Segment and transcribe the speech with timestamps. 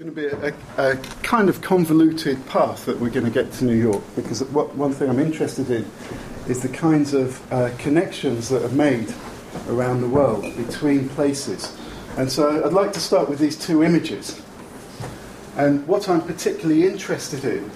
[0.00, 3.66] going to be a, a, kind of convoluted path that we're going to get to
[3.66, 5.84] New York because what, one thing I'm interested in
[6.48, 9.12] is the kinds of uh, connections that are made
[9.68, 11.76] around the world between places.
[12.16, 14.40] And so I'd like to start with these two images.
[15.58, 17.70] And what I'm particularly interested in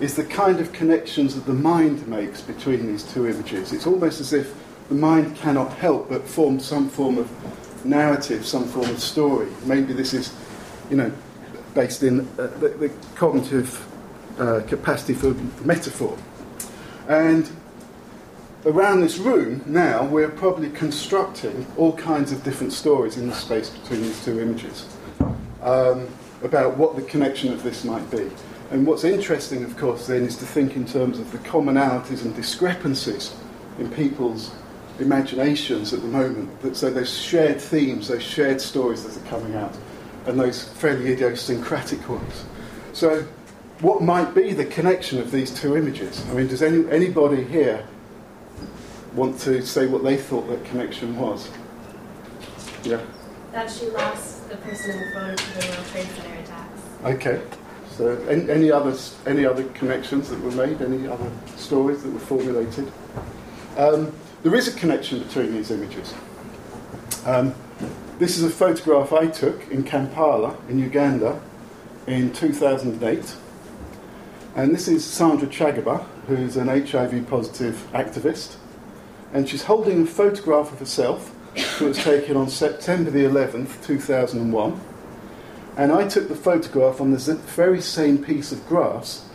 [0.00, 3.72] is the kind of connections that the mind makes between these two images.
[3.72, 4.52] It's almost as if
[4.88, 9.52] the mind cannot help but form some form of narrative, some form of story.
[9.64, 10.34] Maybe this is,
[10.90, 11.12] you know,
[11.74, 13.86] based in uh, the, the, cognitive
[14.38, 15.34] uh, capacity for
[15.64, 16.16] metaphor.
[17.08, 17.50] And
[18.66, 23.70] around this room now, we're probably constructing all kinds of different stories in the space
[23.70, 24.86] between these two images
[25.62, 26.08] um,
[26.42, 28.30] about what the connection of this might be.
[28.70, 32.34] And what's interesting, of course, then, is to think in terms of the commonalities and
[32.36, 33.34] discrepancies
[33.78, 34.52] in people's
[35.00, 36.60] imaginations at the moment.
[36.62, 39.76] That, So those shared themes, those shared stories that are coming out
[40.26, 42.44] and those fairly idiosyncratic ones.
[42.92, 43.26] So,
[43.80, 46.24] what might be the connection of these two images?
[46.28, 47.86] I mean, does any, anybody here
[49.14, 51.48] want to say what they thought that connection was?
[52.82, 53.00] Yeah.
[53.52, 56.80] That she lost the person in the photo to the World Trade Center attacks.
[57.04, 57.42] Okay.
[57.96, 59.16] So, any, any others?
[59.26, 60.80] Any other connections that were made?
[60.80, 62.90] Any other stories that were formulated?
[63.76, 66.14] Um, there is a connection between these images.
[67.26, 67.54] Um,
[68.20, 71.40] this is a photograph I took in Kampala, in Uganda,
[72.06, 73.34] in 2008.
[74.54, 78.56] And this is Sandra Chagaba, who's an HIV positive activist.
[79.32, 84.78] And she's holding a photograph of herself that was taken on September the 11th, 2001.
[85.78, 89.26] And I took the photograph on the very same piece of grass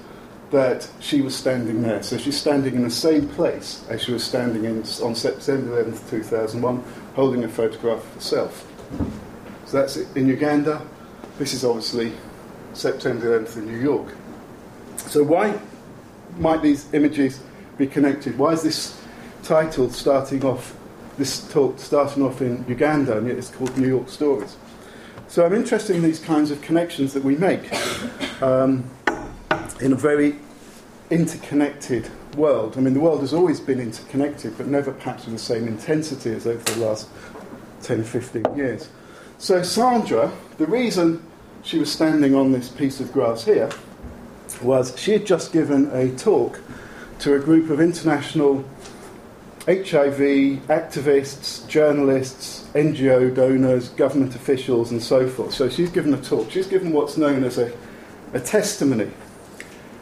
[0.52, 2.04] that she was standing there.
[2.04, 6.08] So she's standing in the same place as she was standing in, on September 11th,
[6.08, 6.84] 2001,
[7.16, 8.72] holding a photograph of herself.
[9.66, 10.82] So that's it in Uganda.
[11.38, 12.14] This is obviously
[12.74, 14.16] September 11th in New York.
[14.98, 15.60] So why
[16.38, 17.40] might these images
[17.78, 18.38] be connected?
[18.38, 19.02] Why is this
[19.44, 20.76] title starting off,
[21.18, 24.56] this talk starting off in Uganda, and yet it's called New York Stories?
[25.28, 27.72] So I'm interested in these kinds of connections that we make
[28.42, 28.90] um,
[29.82, 30.36] in a very
[31.10, 32.76] interconnected world.
[32.78, 36.32] I mean, the world has always been interconnected, but never perhaps with the same intensity
[36.32, 37.08] as over the last
[37.86, 38.90] 10, 15 years.
[39.38, 41.24] So, Sandra, the reason
[41.64, 43.70] she was standing on this piece of grass here
[44.62, 46.62] was she had just given a talk
[47.20, 48.64] to a group of international
[49.66, 55.54] HIV activists, journalists, NGO donors, government officials, and so forth.
[55.54, 56.52] So she's given a talk.
[56.52, 57.72] She's given what's known as a,
[58.34, 59.10] a testimony.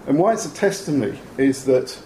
[0.06, 1.98] And why it's a testimony is that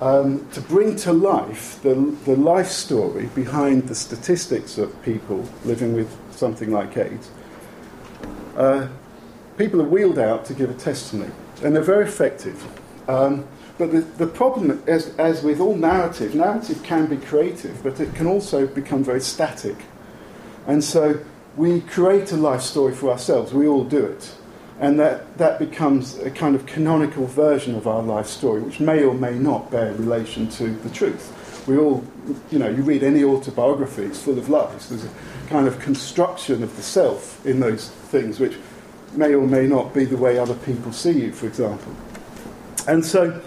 [0.00, 1.94] um, to bring to life the,
[2.24, 7.30] the life story behind the statistics of people living with something like AIDS,
[8.56, 8.88] uh,
[9.56, 11.30] people are wheeled out to give a testimony,
[11.62, 12.66] and they're very effective.
[13.08, 13.46] Um,
[13.78, 18.14] but the, the problem, as, as with all narrative, narrative can be creative, but it
[18.14, 19.76] can also become very static.
[20.66, 21.20] And so
[21.56, 24.34] we create a life story for ourselves, we all do it
[24.80, 29.04] and that, that becomes a kind of canonical version of our life story, which may
[29.04, 31.66] or may not bear relation to the truth.
[31.68, 32.04] We all,
[32.50, 34.88] you know, you read any autobiography, it's full of lies.
[34.88, 35.10] There's a
[35.48, 38.56] kind of construction of the self in those things, which
[39.12, 41.94] may or may not be the way other people see you, for example.
[42.86, 43.40] And so,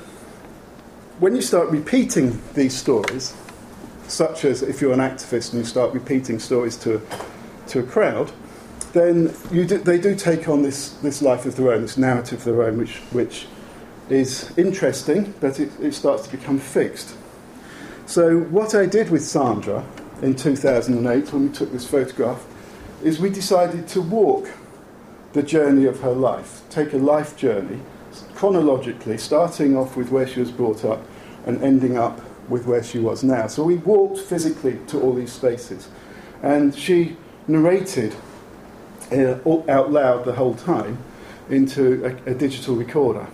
[1.19, 3.35] when you start repeating these stories,
[4.07, 7.05] such as if you're an activist and you start repeating stories to,
[7.67, 8.31] to a crowd,
[8.97, 12.45] then do, they do take on this, this life of their own, this narrative of
[12.45, 13.47] their own, which, which
[14.09, 17.15] is interesting, but it, it starts to become fixed.
[18.05, 19.85] So, what I did with Sandra
[20.21, 22.45] in 2008 when we took this photograph
[23.03, 24.49] is we decided to walk
[25.33, 27.79] the journey of her life, take a life journey
[28.33, 31.05] chronologically, starting off with where she was brought up
[31.45, 33.47] and ending up with where she was now.
[33.47, 35.89] So we walked physically to all these spaces.
[36.41, 38.15] And she narrated
[39.11, 40.97] out loud the whole time
[41.49, 43.27] into a, a, digital recorder.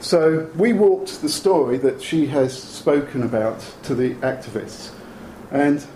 [0.00, 4.92] So we walked the story that she has spoken about to the activists.
[5.50, 5.88] And so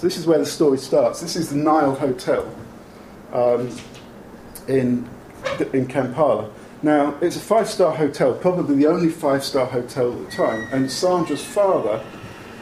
[0.00, 1.20] this is where the story starts.
[1.20, 2.54] This is the Nile Hotel
[3.32, 3.76] um,
[4.68, 5.08] in,
[5.72, 6.50] in Kampala.
[6.82, 10.68] Now, it's a five star hotel, probably the only five star hotel at the time.
[10.72, 12.04] And Sandra's father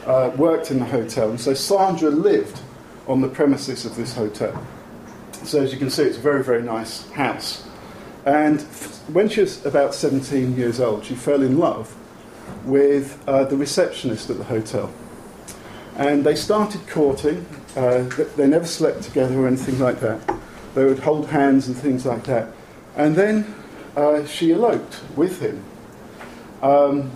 [0.06, 1.30] uh, worked in the hotel.
[1.30, 2.60] And so Sandra lived
[3.06, 4.66] on the premises of this hotel.
[5.44, 7.66] So as you can see, it's a very, very nice house.
[8.24, 8.60] And
[9.12, 11.96] when she was about 17 years old, she fell in love
[12.64, 14.92] with uh, the receptionist at the hotel.
[15.96, 17.46] And they started courting.
[17.76, 18.02] Uh,
[18.36, 20.20] they never slept together or anything like that.
[20.74, 22.48] they would hold hands and things like that.
[22.96, 23.54] And then
[23.96, 25.64] uh, she eloped with him.
[26.62, 27.10] Um,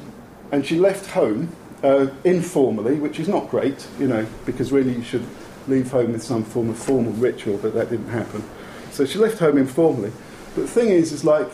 [0.50, 5.02] and she left home uh, informally, which is not great, you know, because really you
[5.02, 5.24] should
[5.66, 8.42] leave home with some form of formal ritual, but that didn't happen.
[8.90, 10.12] So she left home informally.
[10.54, 11.48] But the thing is, is like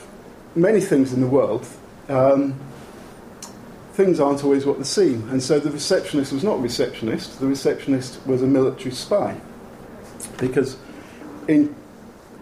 [0.55, 1.67] many things in the world,
[2.09, 2.59] um,
[3.95, 5.29] things aren't always what they seem.
[5.31, 9.37] And so the receptionist was not a receptionist, the receptionist was a military spy.
[10.39, 10.77] Because
[11.49, 11.75] in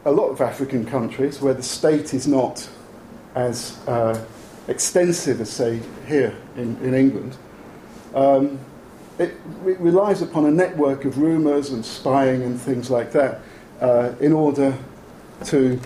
[0.05, 2.69] a lot of African countries where the state is not
[3.35, 4.25] as uh,
[4.69, 7.37] extensive as, say, here in, in England,
[8.15, 8.59] um,
[9.19, 9.35] it,
[9.67, 13.41] it, relies upon a network of rumours and spying and things like that
[13.81, 14.77] uh, in order
[15.45, 15.81] to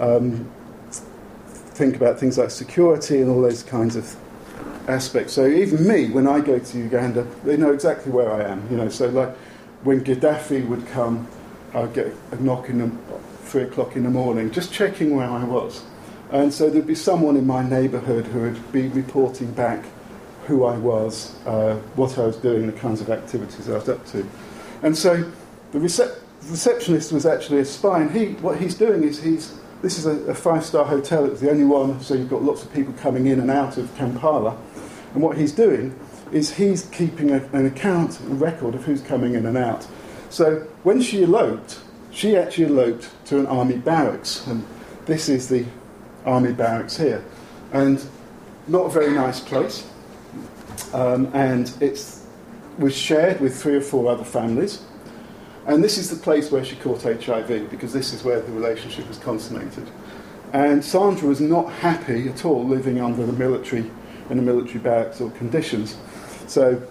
[0.00, 0.50] um,
[0.90, 4.16] think about things like security and all those kinds of
[4.88, 5.32] aspects.
[5.32, 8.68] So even me, when I go to Uganda, they know exactly where I am.
[8.70, 9.34] You know, so like
[9.82, 11.28] when Gaddafi would come,
[11.74, 12.90] I'd get a knock in the
[13.42, 15.84] three o'clock in the morning, just checking where I was.
[16.30, 19.84] And so there'd be someone in my neighbourhood who would be reporting back
[20.46, 24.04] who I was, uh, what I was doing, the kinds of activities I was up
[24.06, 24.26] to.
[24.82, 25.30] And so
[25.72, 26.18] the recep-
[26.48, 30.30] receptionist was actually a spy, and he, what he's doing is he's this is a,
[30.30, 33.26] a five star hotel, it's the only one, so you've got lots of people coming
[33.26, 34.56] in and out of Kampala.
[35.12, 35.94] And what he's doing
[36.32, 39.86] is he's keeping a, an account, a record of who's coming in and out.
[40.30, 41.80] So when she eloped,
[42.10, 44.66] she actually eloped to an army barracks, and
[45.04, 45.66] this is the
[46.24, 47.22] army barracks here.
[47.70, 48.02] And
[48.66, 49.86] not a very nice place,
[50.92, 52.04] um, and it
[52.78, 54.82] was shared with three or four other families.
[55.66, 59.08] And this is the place where she caught HIV because this is where the relationship
[59.08, 59.88] was consummated.
[60.52, 63.90] And Sandra was not happy at all living under the military
[64.30, 65.96] in the military barracks or conditions.
[66.46, 66.82] So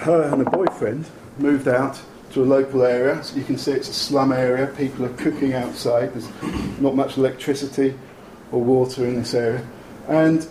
[0.00, 1.06] her and her boyfriend
[1.38, 2.00] moved out
[2.32, 3.22] to a local area.
[3.22, 4.68] So you can see it's a slum area.
[4.68, 6.14] People are cooking outside.
[6.14, 6.28] There's
[6.80, 7.94] not much electricity
[8.50, 9.66] or water in this area.
[10.08, 10.46] And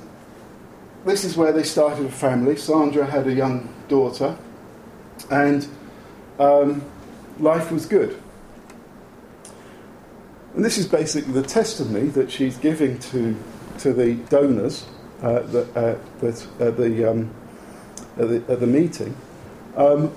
[1.05, 2.55] this is where they started a family.
[2.55, 4.37] Sandra had a young daughter.
[5.29, 5.67] And
[6.39, 6.83] um,
[7.39, 8.21] life was good.
[10.55, 13.35] And this is basically the testimony that she's giving to,
[13.79, 14.85] to the donors
[15.21, 15.95] uh, that, uh,
[16.59, 17.33] at, the, um,
[18.17, 19.15] at, the, at the meeting
[19.77, 20.13] um,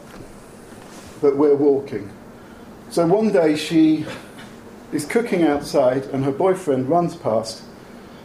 [1.21, 2.11] that we're walking.
[2.91, 4.07] So one day she
[4.93, 7.63] is cooking outside, and her boyfriend runs past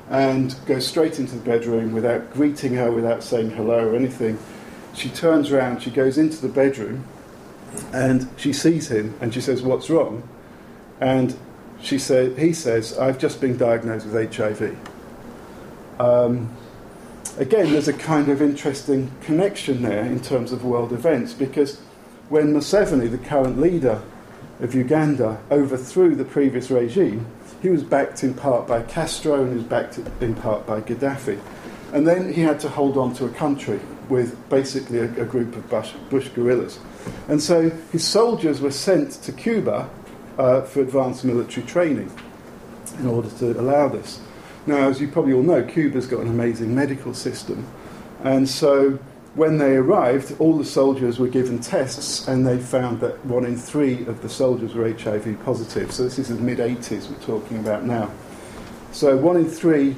[0.09, 4.39] and goes straight into the bedroom without greeting her, without saying hello or anything.
[4.93, 7.05] She turns around, she goes into the bedroom,
[7.93, 10.27] and she sees him and she says, What's wrong?
[10.99, 11.37] And
[11.81, 14.77] she said, he says, I've just been diagnosed with HIV.
[15.99, 16.53] Um,
[17.37, 21.79] again, there's a kind of interesting connection there in terms of world events because
[22.27, 24.01] when Museveni, the current leader
[24.59, 27.25] of Uganda, overthrew the previous regime,
[27.61, 31.39] he was backed in part by Castro and he was backed in part by Gaddafi.
[31.93, 33.79] And then he had to hold on to a country
[34.09, 36.79] with basically a, a group of Bush, Bush guerrillas.
[37.27, 39.89] And so his soldiers were sent to Cuba
[40.37, 42.11] uh, for advanced military training
[42.99, 44.19] in order to allow this.
[44.65, 47.67] Now, as you probably all know, Cuba's got an amazing medical system.
[48.23, 48.99] And so
[49.39, 53.55] when they arrived, all the soldiers were given tests, and they found that one in
[53.55, 55.93] three of the soldiers were HIV positive.
[55.93, 58.11] So this is the mid 80s we're talking about now.
[58.91, 59.95] So one in three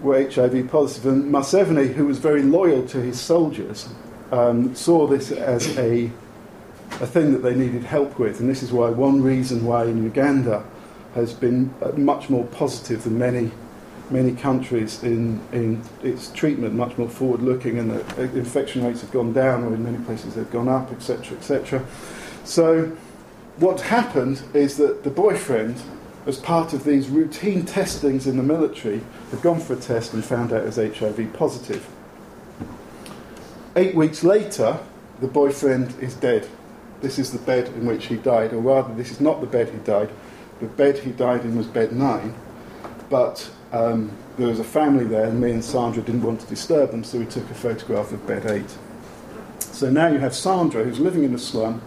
[0.00, 3.86] were HIV positive, and Museveni, who was very loyal to his soldiers,
[4.32, 6.10] um, saw this as a,
[7.02, 10.02] a thing that they needed help with, and this is why one reason why in
[10.02, 10.64] Uganda
[11.14, 13.50] has been uh, much more positive than many
[14.10, 19.10] many countries in, in its treatment, much more forward looking, and the infection rates have
[19.10, 21.36] gone down, or in many places they've gone up, etc.
[21.36, 21.84] etc.
[22.44, 22.96] So,
[23.56, 25.82] what happened is that the boyfriend,
[26.26, 30.24] as part of these routine testings in the military, had gone for a test and
[30.24, 31.86] found out as HIV positive.
[33.76, 34.78] Eight weeks later,
[35.20, 36.48] the boyfriend is dead.
[37.00, 39.70] This is the bed in which he died, or rather, this is not the bed
[39.70, 40.10] he died.
[40.60, 42.34] The bed he died in was bed nine,
[43.08, 46.90] but um, there was a family there, and me and Sandra didn't want to disturb
[46.90, 48.76] them, so we took a photograph of bed eight.
[49.60, 51.82] So now you have Sandra, who's living in a slum.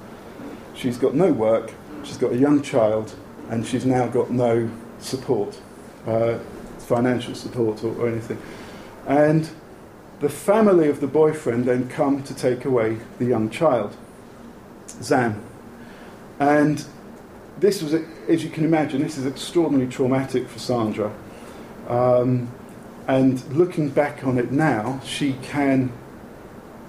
[0.75, 1.73] She's got no work,
[2.03, 3.15] she's got a young child,
[3.49, 4.69] and she's now got no
[4.99, 5.59] support,
[6.07, 6.37] uh,
[6.79, 8.41] financial support or, or anything.
[9.07, 9.49] And
[10.19, 13.97] the family of the boyfriend then come to take away the young child,
[14.87, 15.41] Zam.
[16.39, 16.85] And
[17.59, 21.11] this was, as you can imagine, this is extraordinarily traumatic for Sandra.
[21.91, 22.49] Um,
[23.05, 25.91] and looking back on it now, she can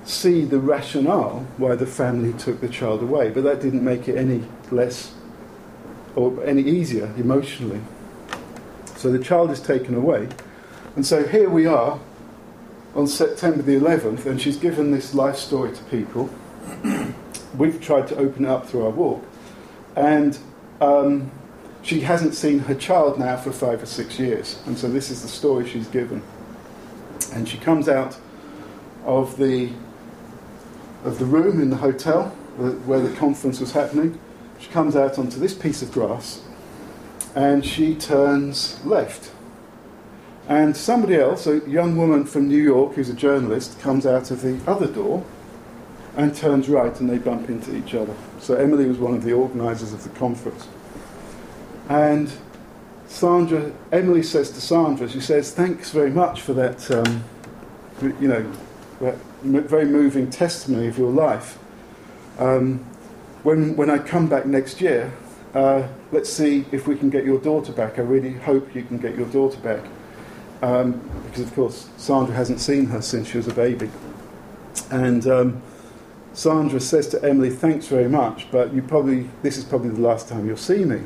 [0.05, 4.17] see the rationale why the family took the child away, but that didn't make it
[4.17, 5.13] any less
[6.15, 7.81] or any easier emotionally.
[8.97, 10.29] So the child is taken away.
[10.95, 11.99] And so here we are
[12.95, 16.31] on September the 11th, and she's given this life story to people.
[17.59, 19.25] We've tried to open it up through our walk.
[19.97, 20.39] And
[20.81, 21.33] um,
[21.83, 24.61] she hasn't seen her child now for five or six years.
[24.67, 26.23] And so this is the story she's given.
[27.33, 28.17] And she comes out
[29.05, 29.71] of the,
[31.05, 34.19] of the room in the hotel where the conference was happening.
[34.61, 36.43] She comes out onto this piece of grass
[37.35, 39.33] and she turns left.
[40.49, 44.43] And somebody else, a young woman from New York who's a journalist, comes out of
[44.43, 45.25] the other door
[46.17, 48.15] and turns right and they bump into each other.
[48.39, 50.69] So Emily was one of the organisers of the conference.
[51.93, 52.33] And
[53.07, 57.23] Sandra, Emily says to Sandra, she says, thanks very much for that, um,
[58.01, 58.51] you know,
[59.01, 61.59] that very moving testimony of your life.
[62.39, 62.79] Um,
[63.43, 65.13] when, when I come back next year,
[65.53, 67.99] uh, let's see if we can get your daughter back.
[67.99, 69.85] I really hope you can get your daughter back.
[70.63, 70.93] Um,
[71.27, 73.91] because, of course, Sandra hasn't seen her since she was a baby.
[74.91, 75.63] And um,
[76.33, 80.27] Sandra says to Emily, Thanks very much, but you probably, this is probably the last
[80.27, 81.03] time you'll see me.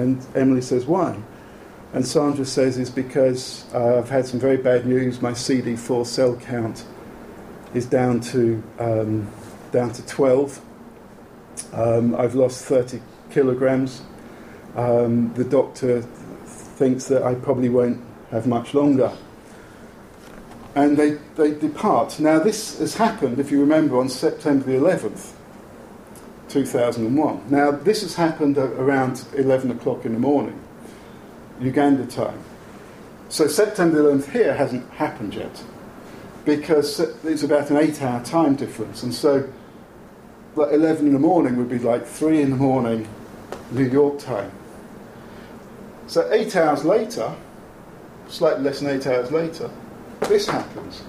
[0.00, 1.18] And Emily says, Why?
[1.92, 5.20] And Sandra says, It's because uh, I've had some very bad news.
[5.20, 6.84] My CD4 cell count
[7.74, 9.30] is down to, um,
[9.72, 10.60] down to 12.
[11.74, 14.02] Um, I've lost 30 kilograms.
[14.74, 19.12] Um, the doctor thinks that I probably won't have much longer.
[20.74, 22.18] And they, they depart.
[22.20, 25.32] Now, this has happened, if you remember, on September the 11th,
[26.50, 27.44] 2001.
[27.48, 30.60] Now, this has happened around 11 o'clock in the morning,
[31.60, 32.38] Uganda time.
[33.28, 35.62] So, September 11th here hasn't happened yet
[36.44, 39.02] because it's about an eight hour time difference.
[39.02, 39.48] And so,
[40.56, 43.08] like 11 in the morning would be like 3 in the morning,
[43.70, 44.50] New York time.
[46.08, 47.32] So, eight hours later,
[48.28, 49.70] slightly less than eight hours later,
[50.22, 51.04] this happens.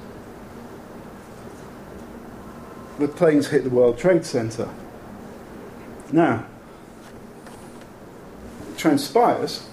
[2.99, 4.69] The planes hit the World Trade Center.
[6.11, 6.45] Now,
[8.69, 9.67] it transpires,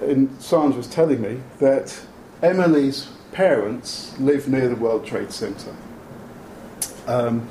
[0.00, 2.00] and Sandra was telling me, that
[2.42, 5.74] Emily's parents live near the World Trade Center.
[7.06, 7.48] Um,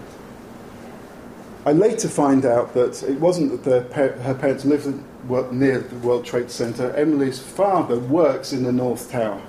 [1.65, 4.87] I later find out that it wasn't that her parents lived
[5.51, 6.91] near the World Trade Center.
[6.95, 9.41] Emily's father works in the North Tower.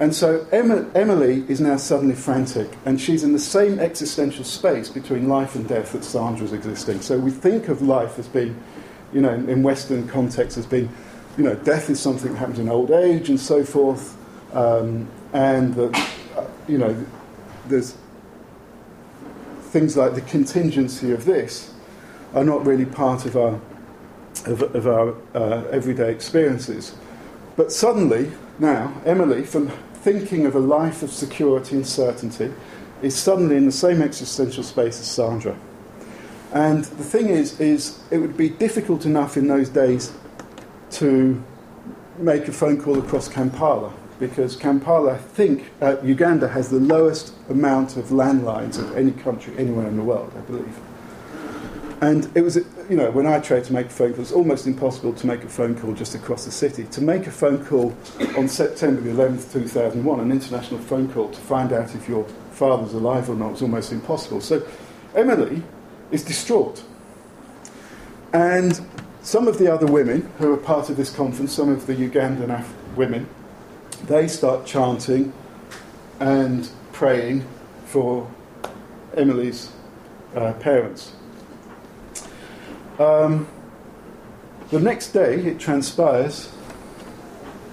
[0.00, 5.28] And so Emily is now suddenly frantic, and she's in the same existential space between
[5.28, 7.02] life and death that Sandra's existing.
[7.02, 8.58] So we think of life as being,
[9.12, 10.88] you know, in Western context, as being,
[11.36, 14.16] you know, death is something that happens in old age and so forth,
[14.54, 16.10] um, and that,
[16.66, 17.06] you know,
[17.68, 17.94] there's
[19.64, 21.74] things like the contingency of this
[22.34, 23.60] are not really part of our
[24.46, 26.94] of, of our uh, everyday experiences.
[27.56, 29.70] But suddenly, now, Emily, from
[30.02, 32.52] thinking of a life of security and certainty,
[33.02, 35.56] is suddenly in the same existential space as Sandra.
[36.52, 40.12] And the thing is, is it would be difficult enough in those days
[40.92, 41.42] to
[42.18, 47.32] make a phone call across Kampala because Kampala, I think, uh, Uganda has the lowest
[47.48, 50.78] amount of landlines of any country anywhere in the world, I believe.
[52.00, 52.56] And it was,
[52.88, 55.44] you know, when I tried to make a phone call, it's almost impossible to make
[55.44, 56.84] a phone call just across the city.
[56.84, 57.94] To make a phone call
[58.38, 62.94] on September the 11th, 2001, an international phone call to find out if your father's
[62.94, 64.40] alive or not was almost impossible.
[64.40, 64.66] So
[65.14, 65.62] Emily
[66.10, 66.82] is distraught.
[68.32, 68.80] And
[69.20, 72.48] some of the other women who are part of this conference, some of the Ugandan
[72.58, 73.28] Af- women,
[74.04, 75.34] they start chanting
[76.18, 77.44] and praying
[77.84, 78.30] for
[79.14, 79.70] Emily's
[80.34, 81.12] uh, parents.
[83.00, 83.48] Um,
[84.68, 86.52] the next day, it transpires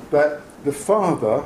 [0.10, 1.46] that the father,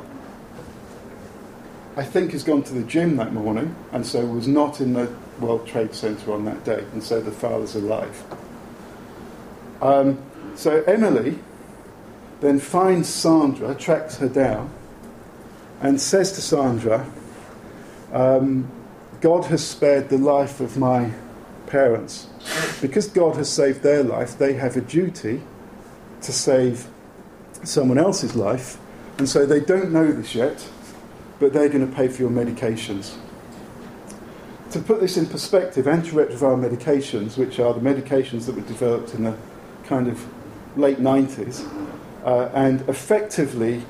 [1.98, 5.12] I think, has gone to the gym that morning and so was not in the
[5.40, 8.24] World Trade Center on that day, and so the father's alive.
[9.82, 10.20] Um,
[10.54, 11.40] so Emily
[12.40, 14.70] then finds Sandra, tracks her down,
[15.82, 17.12] and says to Sandra,
[18.14, 18.72] um,
[19.22, 21.14] God has spared the life of my
[21.72, 22.28] parents.
[22.82, 25.42] Because God has saved their life, they have a duty
[26.22, 26.88] to save
[27.64, 28.78] someone else's life.
[29.18, 30.68] And so they don't know this yet,
[31.40, 33.16] but they're going to pay for your medications.
[34.72, 39.24] To put this in perspective, antiretroviral medications, which are the medications that were developed in
[39.24, 39.38] the
[39.86, 40.26] kind of
[40.78, 41.68] late 90s,
[42.24, 43.84] uh, and effectively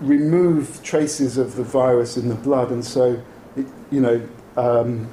[0.00, 3.20] remove traces of the virus in the blood, and so,
[3.56, 5.08] it, you know, um,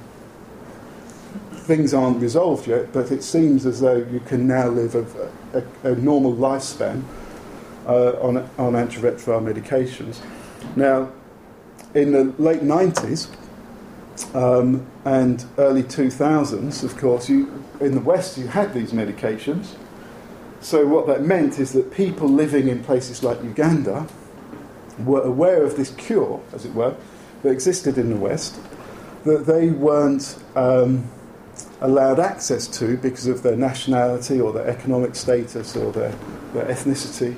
[1.65, 5.91] things aren't resolved yet, but it seems as though you can now live a, a,
[5.91, 7.03] a normal lifespan
[7.87, 10.19] uh, on, on antiretroviral medications.
[10.75, 11.11] Now,
[11.95, 13.29] in the late 90s
[14.35, 19.75] um, and early 2000s, of course, you, in the West you had these medications.
[20.61, 24.07] So, what that meant is that people living in places like Uganda
[24.99, 26.95] were aware of this cure, as it were,
[27.43, 28.59] that existed in the West,
[29.25, 31.09] that they weren't um,
[31.81, 36.11] allowed access to because of their nationality or their economic status or their,
[36.53, 37.35] their ethnicity.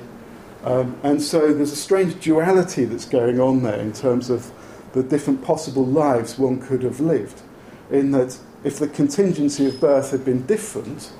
[0.64, 4.52] Um, and so there's a strange duality that's going on there in terms of
[4.94, 7.42] the different possible lives one could have lived.
[7.90, 11.12] In that, if the contingency of birth had been different,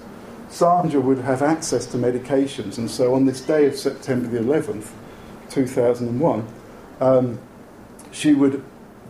[0.50, 2.78] Sandra would have access to medications.
[2.78, 4.90] And so on this day of September the 11th,
[5.50, 6.48] 2001,
[7.00, 7.40] um,
[8.12, 8.64] she would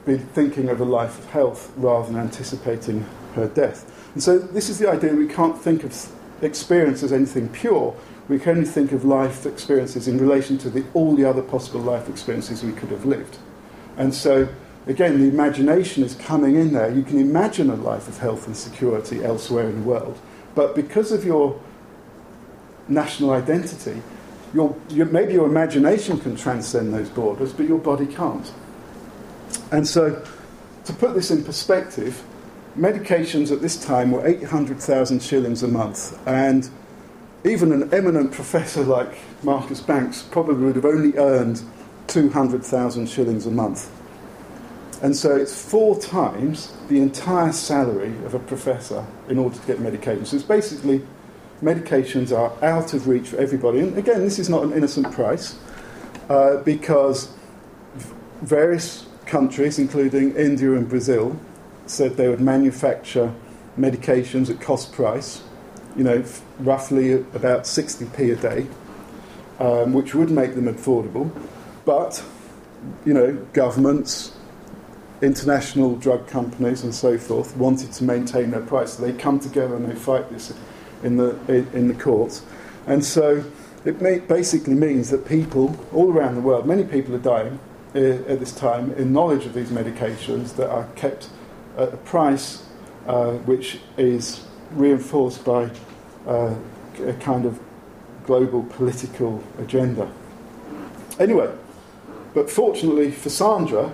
[0.06, 3.06] be thinking of a life of health rather than anticipating
[3.38, 3.92] her death.
[4.14, 5.94] And so this is the idea we can't think of
[6.42, 7.96] experience as anything pure.
[8.28, 11.80] We can only think of life experiences in relation to the, all the other possible
[11.80, 13.38] life experiences we could have lived.
[13.96, 14.50] And so,
[14.86, 16.92] again, the imagination is coming in there.
[16.92, 20.20] You can imagine a life of health and security elsewhere in the world,
[20.56, 21.60] but because of your
[22.88, 24.02] national identity,
[24.54, 28.52] your, your, maybe your imagination can transcend those borders, but your body can't.
[29.72, 30.24] And so,
[30.86, 32.24] to put this in perspective,
[32.78, 36.70] medications at this time were 800,000 shillings a month, and
[37.44, 41.62] even an eminent professor like Marcus Banks probably would have only earned
[42.08, 43.92] 200,000 shillings a month.
[45.02, 49.78] And so it's four times the entire salary of a professor in order to get
[49.78, 50.28] medications.
[50.28, 51.06] So it's basically
[51.62, 53.80] medications are out of reach for everybody.
[53.80, 55.58] And again, this is not an innocent price
[56.30, 57.32] uh, because
[58.42, 61.40] various countries, including India and Brazil,
[61.90, 63.34] said they would manufacture
[63.78, 65.44] medications at cost price,
[65.96, 66.24] you know,
[66.60, 68.68] roughly about 60p a day,
[69.60, 71.32] um, which would make them affordable.
[71.86, 72.24] But,
[73.06, 74.36] you know, governments,
[75.22, 78.94] international drug companies, and so forth wanted to maintain their price.
[78.94, 80.54] So they come together and they fight this
[81.04, 81.38] in the,
[81.74, 82.44] in the courts.
[82.86, 83.44] And so
[83.86, 87.60] it may, basically means that people all around the world, many people are dying
[87.96, 91.30] uh, at this time in knowledge of these medications that are kept
[91.78, 92.64] at a price
[93.08, 95.70] uh, which is reinforced by
[96.28, 96.54] uh,
[97.06, 97.60] a kind of
[98.26, 100.12] global political agenda.
[101.20, 101.52] Anyway,
[102.34, 103.94] but fortunately for Sandra,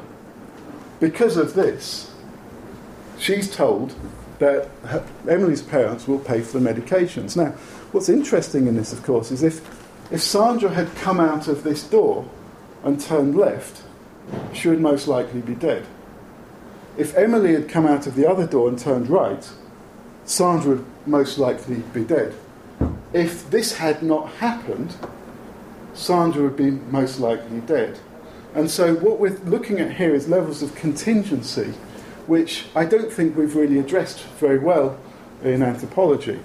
[1.00, 2.12] because of this,
[3.18, 3.96] she's told
[4.40, 7.38] that her, Emily's parents will pay for the medications.
[7.38, 7.52] Now,
[7.92, 9.62] what's interesting in this, of course, is if,
[10.12, 12.28] if Sandra had come out of this door
[12.84, 13.84] and turned left,
[14.54, 15.86] she would most likely be dead.
[16.96, 19.50] If Emily had come out of the other door and turned right,
[20.26, 22.36] Sandra would most likely be dead.
[23.14, 24.96] If this had not happened,
[25.94, 28.00] Sandra would be most likely dead.
[28.54, 31.74] And so, what we're looking at here is levels of contingency,
[32.28, 34.98] which I don't think we've really addressed very well
[35.44, 36.40] in anthropology.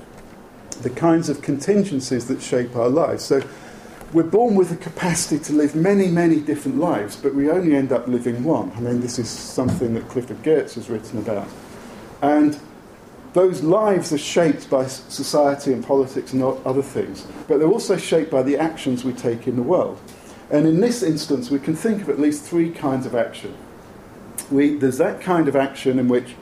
[0.80, 3.24] The kinds of contingencies that shape our lives.
[3.24, 3.42] So,
[4.12, 7.92] we're born with the capacity to live many, many different lives, but we only end
[7.92, 8.72] up living one.
[8.76, 11.48] I mean, this is something that Clifford Geertz has written about.
[12.22, 12.58] And
[13.34, 18.30] those lives are shaped by society and politics and other things, but they're also shaped
[18.30, 20.00] by the actions we take in the world.
[20.50, 23.54] And in this instance, we can think of at least three kinds of action.
[24.50, 26.34] We, there's that kind of action in which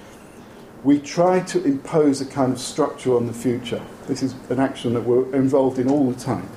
[0.85, 3.83] we try to impose a kind of structure on the future.
[4.07, 6.49] This is an action that we're involved in all the time.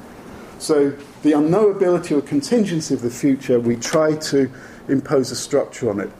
[0.59, 0.89] So,
[1.23, 4.51] the unknowability or contingency of the future, we try to
[4.89, 6.11] impose a structure on it.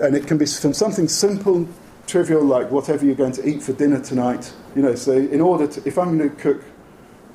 [0.00, 1.68] And it can be from something simple,
[2.06, 4.52] trivial, like whatever you're going to eat for dinner tonight.
[4.76, 6.62] You know, so in order to, if I'm going to cook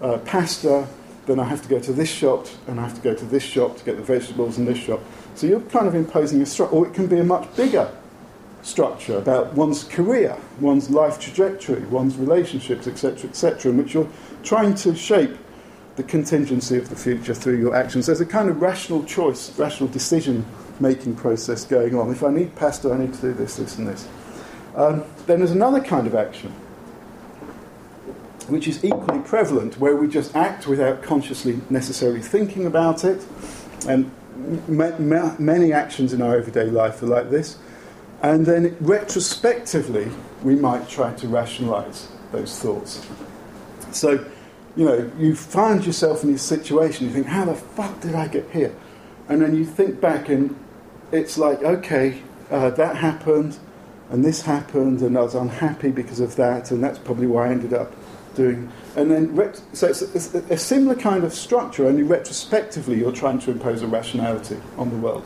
[0.01, 0.87] uh, pasta,
[1.25, 3.43] then I have to go to this shop and I have to go to this
[3.43, 5.01] shop to get the vegetables in this shop.
[5.35, 7.91] So you're kind of imposing a structure, or it can be a much bigger
[8.61, 14.09] structure about one's career, one's life trajectory, one's relationships, etc., etc., in which you're
[14.43, 15.37] trying to shape
[15.95, 18.05] the contingency of the future through your actions.
[18.05, 20.45] There's a kind of rational choice, rational decision
[20.79, 22.12] making process going on.
[22.12, 24.08] If I need pasta, I need to do this, this, and this.
[24.75, 26.51] Um, then there's another kind of action,
[28.47, 33.25] which is equally prevalent, where we just act without consciously necessarily thinking about it.
[33.88, 34.12] And
[34.67, 37.58] ma- ma- many actions in our everyday life are like this.
[38.21, 40.12] And then retrospectively,
[40.43, 43.05] we might try to rationalize those thoughts.
[43.91, 44.25] So
[44.75, 48.27] you know, you find yourself in this situation, you think, how the fuck did I
[48.27, 48.75] get here?
[49.29, 50.55] And then you think back and
[51.11, 53.57] it's like, okay, uh, that happened,
[54.09, 57.51] and this happened, and I was unhappy because of that, and that's probably why I
[57.51, 57.93] ended up
[58.35, 58.71] doing.
[58.95, 63.11] And then, ret- so it's a, it's a similar kind of structure, only retrospectively you're
[63.11, 65.25] trying to impose a rationality on the world.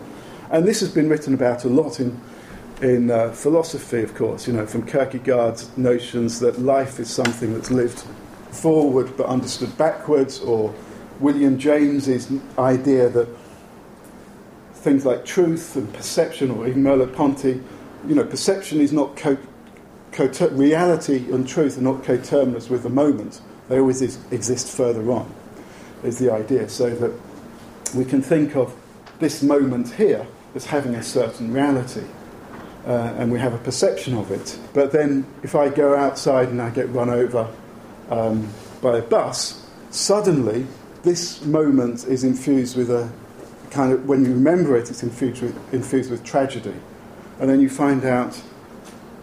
[0.51, 2.19] And this has been written about a lot in,
[2.81, 7.71] in uh, philosophy, of course, you know, from Kierkegaard's notions that life is something that's
[7.71, 8.03] lived
[8.51, 10.73] forward but understood backwards, or
[11.19, 13.27] William James's idea that
[14.73, 17.61] things like truth and perception, or even Merleau-Ponty,
[18.07, 19.37] you know, perception is not co-
[20.11, 23.41] coter- reality and truth are not coterminous with the moment.
[23.67, 25.29] They always is- exist further on.
[26.01, 27.11] Is the idea, so that
[27.93, 28.73] we can think of
[29.19, 32.03] this moment here as having a certain reality,
[32.87, 34.57] uh, and we have a perception of it.
[34.73, 37.47] But then, if I go outside and I get run over
[38.09, 38.49] um,
[38.81, 40.65] by a bus, suddenly
[41.03, 43.09] this moment is infused with a
[43.71, 46.73] kind of when you remember it, it's infused with, infused with tragedy.
[47.39, 48.41] And then you find out,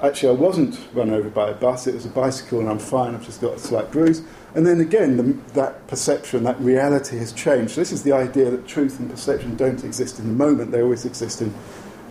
[0.02, 3.14] actually, I wasn't run over by a bus, it was a bicycle and I'm fine,
[3.14, 4.22] I've just got a slight bruise.
[4.54, 5.22] And then again, the,
[5.52, 7.76] that perception, that reality has changed.
[7.76, 11.04] This is the idea that truth and perception don't exist in the moment, they always
[11.04, 11.52] exist in,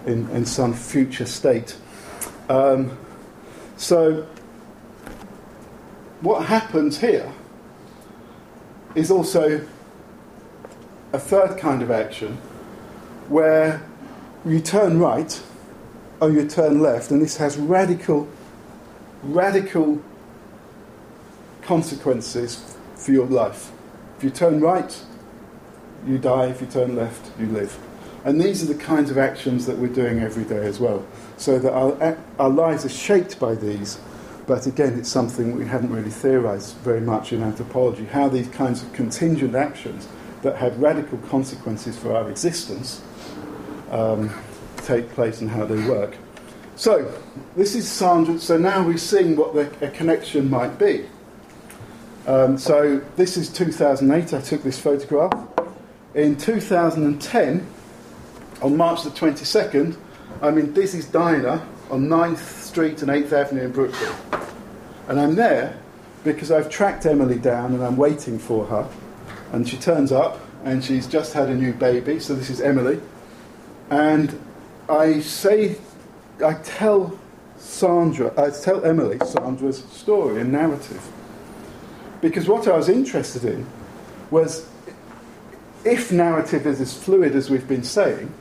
[0.06, 1.76] in, in some future state.
[2.50, 2.96] Um,
[3.78, 4.28] so,
[6.26, 7.32] what happens here
[8.96, 9.66] is also
[11.14, 12.36] a third kind of action
[13.30, 13.88] where
[14.44, 15.40] you turn right
[16.20, 18.28] or you turn left, and this has radical,
[19.22, 20.02] radical
[21.62, 23.72] consequences for your life.
[24.18, 25.00] If you turn right,
[26.08, 26.48] you die.
[26.48, 27.78] If you turn left, you live.
[28.24, 31.06] And these are the kinds of actions that we're doing every day as well.
[31.38, 34.00] So that our, our lives are shaped by these.
[34.47, 38.84] But again, it's something we haven't really theorized very much in anthropology how these kinds
[38.84, 40.08] of contingent actions
[40.43, 43.01] that have radical consequences for our existence
[43.89, 44.29] um,
[44.77, 46.15] take place and how they work.
[46.75, 47.12] So,
[47.55, 48.38] this is Sandra.
[48.38, 51.05] So now we're seeing what the, a connection might be.
[52.27, 54.34] Um, so, this is 2008.
[54.34, 55.31] I took this photograph.
[56.13, 57.67] In 2010,
[58.62, 59.97] on March the 22nd,
[60.41, 64.13] I'm in Dizzy's Diner on 9th Street and 8th Avenue in Brooklyn.
[65.08, 65.78] And I'm there
[66.24, 68.89] because I've tracked Emily down and I'm waiting for her.
[69.52, 72.19] And she turns up and she's just had a new baby.
[72.19, 73.00] So, this is Emily.
[73.89, 74.39] And
[74.89, 75.78] I say,
[76.43, 77.19] I tell
[77.58, 81.08] Sandra, I tell Emily Sandra's story and narrative.
[82.21, 83.67] Because what I was interested in
[84.32, 84.67] was
[85.84, 88.34] if narrative is as fluid as we've been saying,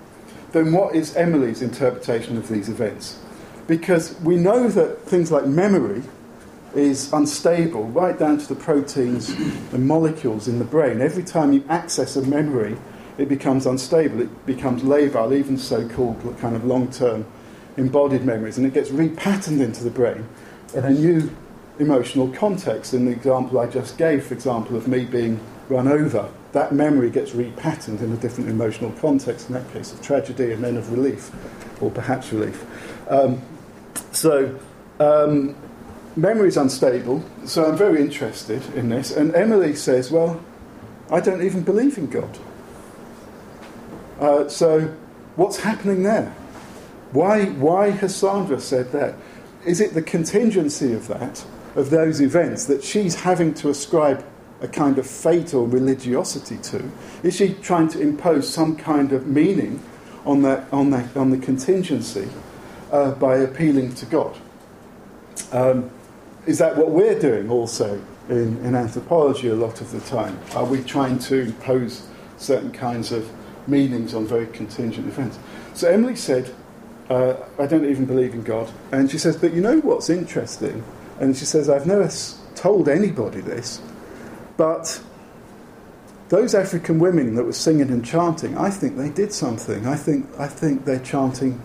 [0.53, 3.19] then what is Emily's interpretation of these events?
[3.67, 6.03] Because we know that things like memory
[6.75, 11.01] is unstable, right down to the proteins and molecules in the brain.
[11.01, 12.77] Every time you access a memory,
[13.17, 17.25] it becomes unstable, it becomes labile, even so called kind of long term
[17.77, 20.27] embodied memories, and it gets repatterned into the brain
[20.75, 21.31] in a new
[21.79, 22.93] emotional context.
[22.93, 27.11] In the example I just gave, for example, of me being run over, that memory
[27.11, 30.93] gets repatterned in a different emotional context, in that case of tragedy and then of
[30.93, 31.31] relief,
[31.81, 32.65] or perhaps relief.
[33.09, 33.43] Um,
[34.15, 34.59] so,
[35.01, 35.57] um,
[36.17, 39.11] memory is unstable, so I'm very interested in this.
[39.11, 40.41] And Emily says, Well,
[41.11, 42.39] I don't even believe in God.
[44.21, 44.95] Uh, so,
[45.37, 46.35] what's happening there?
[47.13, 49.15] Why, why has Sandra said that?
[49.65, 54.25] Is it the contingency of that, of those events, that she's having to ascribe
[54.61, 56.91] a kind of fate or religiosity to?
[57.23, 59.83] Is she trying to impose some kind of meaning
[60.25, 62.29] on, that, on, that, on the contingency
[62.95, 64.37] uh, by appealing to God?
[65.51, 65.91] Um,
[66.47, 70.39] is that what we're doing also in, in anthropology a lot of the time?
[70.55, 73.29] Are we trying to impose certain kinds of
[73.67, 75.41] meanings on very contingent events?
[75.75, 76.55] So Emily said,
[77.11, 78.71] uh, I don't even believe in God.
[78.93, 80.85] And she says, But you know what's interesting?
[81.19, 82.09] And she says, I've never
[82.55, 83.81] told anybody this,
[84.57, 85.03] but
[86.29, 89.87] those African women that were singing and chanting, I think they did something.
[89.87, 91.61] I think, I think their chanting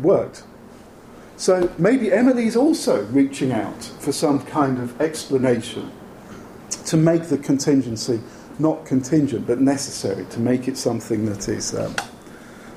[0.00, 0.44] worked.
[1.36, 5.92] So maybe Emily's also reaching out for some kind of explanation
[6.86, 8.20] to make the contingency
[8.58, 11.94] not contingent but necessary, to make it something that is um,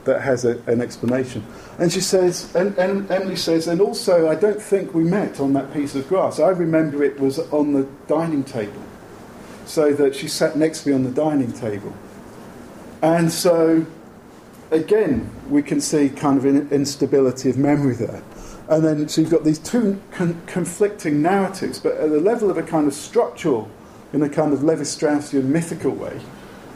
[0.04, 1.46] that has a, an explanation.
[1.78, 5.54] And she says, and, and Emily says, and also I don't think we met on
[5.54, 6.40] that piece of grass.
[6.40, 8.82] I remember it was on the dining table,
[9.66, 11.94] so that she sat next to me on the dining table,
[13.02, 13.86] and so
[14.72, 18.24] again we can see kind of an instability of memory there.
[18.68, 22.58] And then so you've got these two con- conflicting narratives, but at the level of
[22.58, 23.70] a kind of structural,
[24.14, 26.20] in a kind of Levi Straussian mythical way,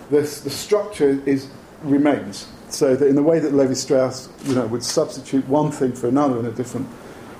[0.10, 1.48] the, the structure is
[1.84, 2.48] remains.
[2.70, 6.08] so that in the way that Levi Strauss you know, would substitute one thing for
[6.08, 6.88] another in a different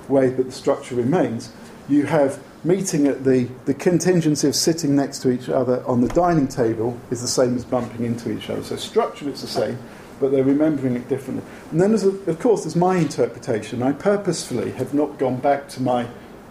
[0.08, 1.50] way, but the structure remains,
[1.88, 6.08] you have meeting at the, the contingency of sitting next to each other on the
[6.08, 8.62] dining table is the same as bumping into each other.
[8.62, 9.78] So structure is the same,
[10.20, 11.44] but they're remembering it differently.
[11.70, 13.82] And then, a, of course, there's my interpretation.
[13.82, 16.06] I purposefully have not gone back to my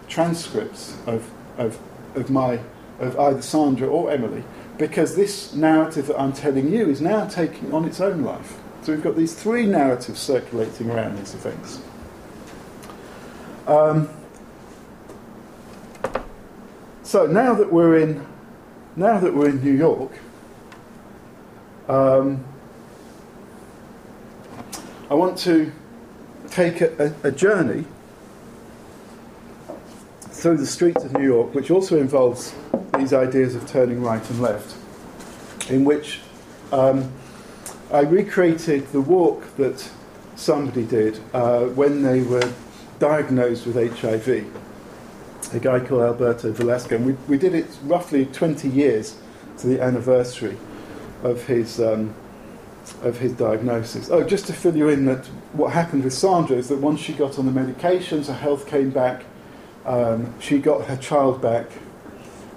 [0.08, 1.78] transcripts of, of,
[2.14, 2.60] of, my,
[3.00, 4.44] of either Sandra or Emily,
[4.78, 8.58] because this narrative that I'm telling you is now taking on its own life.
[8.82, 11.80] So we've got these three narratives circulating around these events.
[13.66, 14.10] Um,
[17.02, 18.26] so now that we're in,
[18.94, 20.12] now that we're in New York,
[21.88, 22.44] um,
[25.10, 25.72] I want to
[26.48, 27.84] take a, a, a journey
[30.20, 32.54] through the streets of New York, which also involves
[32.96, 34.76] these ideas of turning right and left,
[35.70, 36.20] in which
[36.72, 37.12] um,
[37.92, 39.88] I recreated the walk that
[40.36, 42.52] somebody did uh, when they were
[42.98, 44.46] diagnosed with HIV
[45.52, 46.96] a guy called Alberto Velasco.
[46.96, 49.16] And we, we did it roughly 20 years
[49.58, 50.56] to the anniversary
[51.22, 52.14] of his, um,
[53.02, 54.10] of his diagnosis.
[54.10, 57.12] Oh, just to fill you in that what happened with Sandra is that once she
[57.12, 59.24] got on the medications, her health came back,
[59.84, 61.66] um, she got her child back,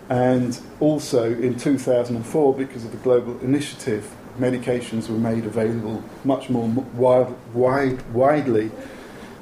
[0.10, 6.68] and also in 2004, because of the global initiative, medications were made available much more
[6.68, 8.72] wide, wide, widely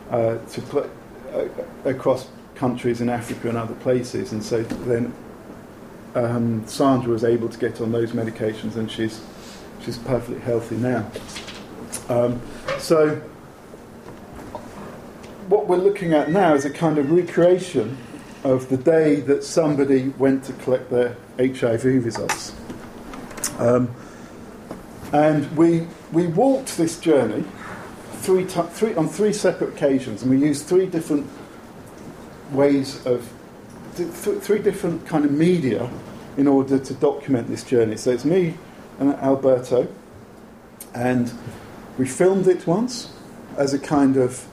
[0.10, 0.89] uh, to
[1.34, 1.48] uh,
[1.84, 4.32] across countries in Africa and other places.
[4.32, 5.13] And so then
[6.15, 9.21] um, Sandra was able to get on those medications, and she's
[9.86, 11.10] she's perfectly healthy now.
[12.10, 12.41] Um,
[12.80, 13.21] so
[15.48, 17.98] what we're looking at now is a kind of recreation
[18.43, 22.54] of the day that somebody went to collect their HIV results.
[23.60, 23.93] Um,
[25.13, 27.45] and we, we walked this journey
[28.21, 31.28] three, t- three, on three separate occasions, and we used three different
[32.52, 33.32] ways of
[33.95, 35.89] th- three different kind of media
[36.38, 37.98] in order to document this journey.
[37.98, 38.56] So it's me
[38.99, 39.88] Alberto,
[40.93, 41.31] and
[41.97, 43.12] we filmed it once
[43.58, 44.47] as a kind of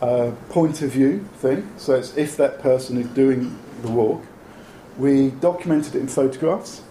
[0.00, 1.70] uh, point of view thing.
[1.76, 4.24] So it's if that person is doing the walk.
[4.98, 6.82] We documented it in photographs,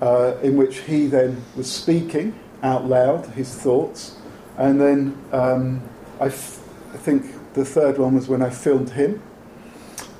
[0.00, 4.16] uh, in which he then was speaking out loud his thoughts,
[4.56, 5.82] and then um,
[6.20, 6.60] I, f-
[6.94, 9.22] I think the third one was when I filmed him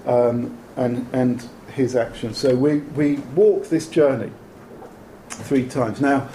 [0.06, 2.38] um, and, and his actions.
[2.38, 4.30] So we, we walk this journey
[5.42, 6.00] three times.
[6.00, 6.28] Now,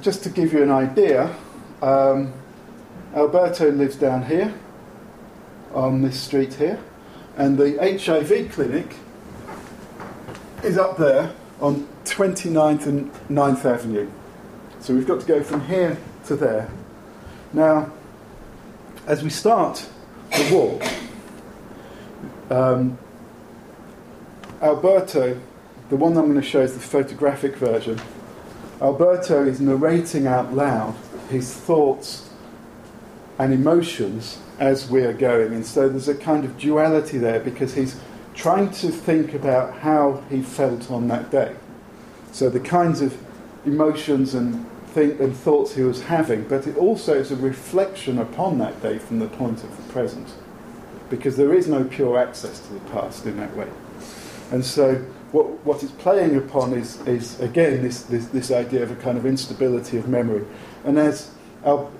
[0.00, 1.34] just to give you an idea,
[1.82, 2.32] um,
[3.14, 4.54] Alberto lives down here
[5.74, 6.78] on this street here,
[7.36, 8.94] and the HIV clinic
[10.62, 14.08] is up there on 29th and 9th Avenue.
[14.80, 16.70] So we've got to go from here to there.
[17.52, 17.92] Now,
[19.06, 19.88] as we start
[20.30, 20.82] the walk,
[22.50, 22.98] um,
[24.60, 25.40] Alberto,
[25.90, 28.00] the one I'm going to show is the photographic version.
[28.80, 30.94] Alberto is narrating out loud
[31.30, 32.28] his thoughts
[33.38, 35.54] and emotions as we are going.
[35.54, 37.98] And so there's a kind of duality there because he's
[38.34, 41.54] trying to think about how he felt on that day.
[42.32, 43.16] So the kinds of
[43.64, 48.58] emotions and think and thoughts he was having, but it also is a reflection upon
[48.58, 50.28] that day from the point of the present.
[51.10, 53.68] Because there is no pure access to the past in that way.
[54.50, 58.90] And so what, what it's playing upon is, is again, this, this, this idea of
[58.90, 60.44] a kind of instability of memory.
[60.84, 61.30] And as,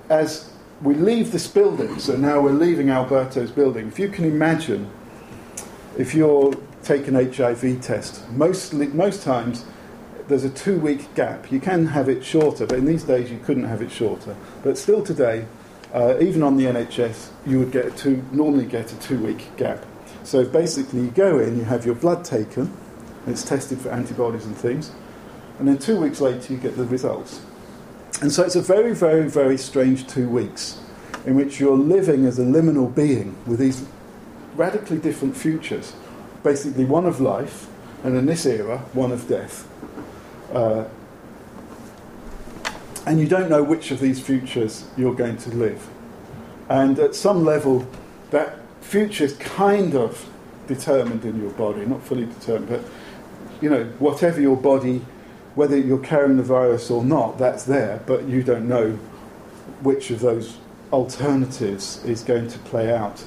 [0.09, 4.89] as we leave this building, so now we're leaving Alberto's building, if you can imagine,
[5.97, 9.65] if you're taking an HIV test, mostly, most times
[10.27, 11.51] there's a two week gap.
[11.51, 14.35] You can have it shorter, but in these days you couldn't have it shorter.
[14.63, 15.45] But still today,
[15.93, 19.85] uh, even on the NHS, you would get two, normally get a two week gap.
[20.23, 22.71] So basically, you go in, you have your blood taken,
[23.29, 24.91] it's tested for antibodies and things,
[25.59, 27.41] and then two weeks later, you get the results.
[28.21, 30.79] And so it's a very, very, very strange two weeks
[31.25, 33.85] in which you're living as a liminal being with these
[34.55, 35.93] radically different futures.
[36.43, 37.67] Basically, one of life,
[38.03, 39.67] and in this era, one of death.
[40.53, 40.85] Uh,
[43.05, 45.87] and you don't know which of these futures you're going to live.
[46.69, 47.87] And at some level,
[48.31, 50.29] that future is kind of
[50.67, 52.81] determined in your body, not fully determined, but
[53.61, 55.05] you know, whatever your body,
[55.55, 58.91] whether you're carrying the virus or not, that's there, but you don't know
[59.81, 60.57] which of those
[60.91, 63.23] alternatives is going to play out.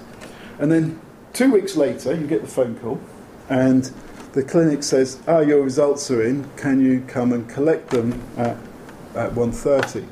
[0.59, 1.01] And then
[1.33, 3.01] two weeks later, you get the phone call,
[3.49, 3.91] and
[4.33, 6.49] the clinic says, "Ah, oh, your results are in.
[6.57, 8.57] Can you come and collect them at
[9.15, 10.07] at 1.30.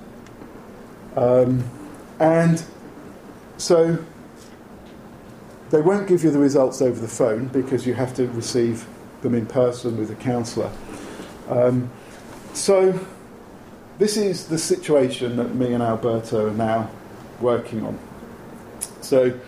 [1.17, 1.65] Um,
[2.19, 2.63] and
[3.57, 3.99] so
[5.71, 8.87] they won't give you the results over the phone because you have to receive
[9.23, 10.71] them in person with a counsellor.
[11.49, 11.91] Um,
[12.53, 12.99] so
[13.99, 16.91] this is the situation that me and Alberto are now
[17.41, 17.99] working on.
[19.01, 19.39] So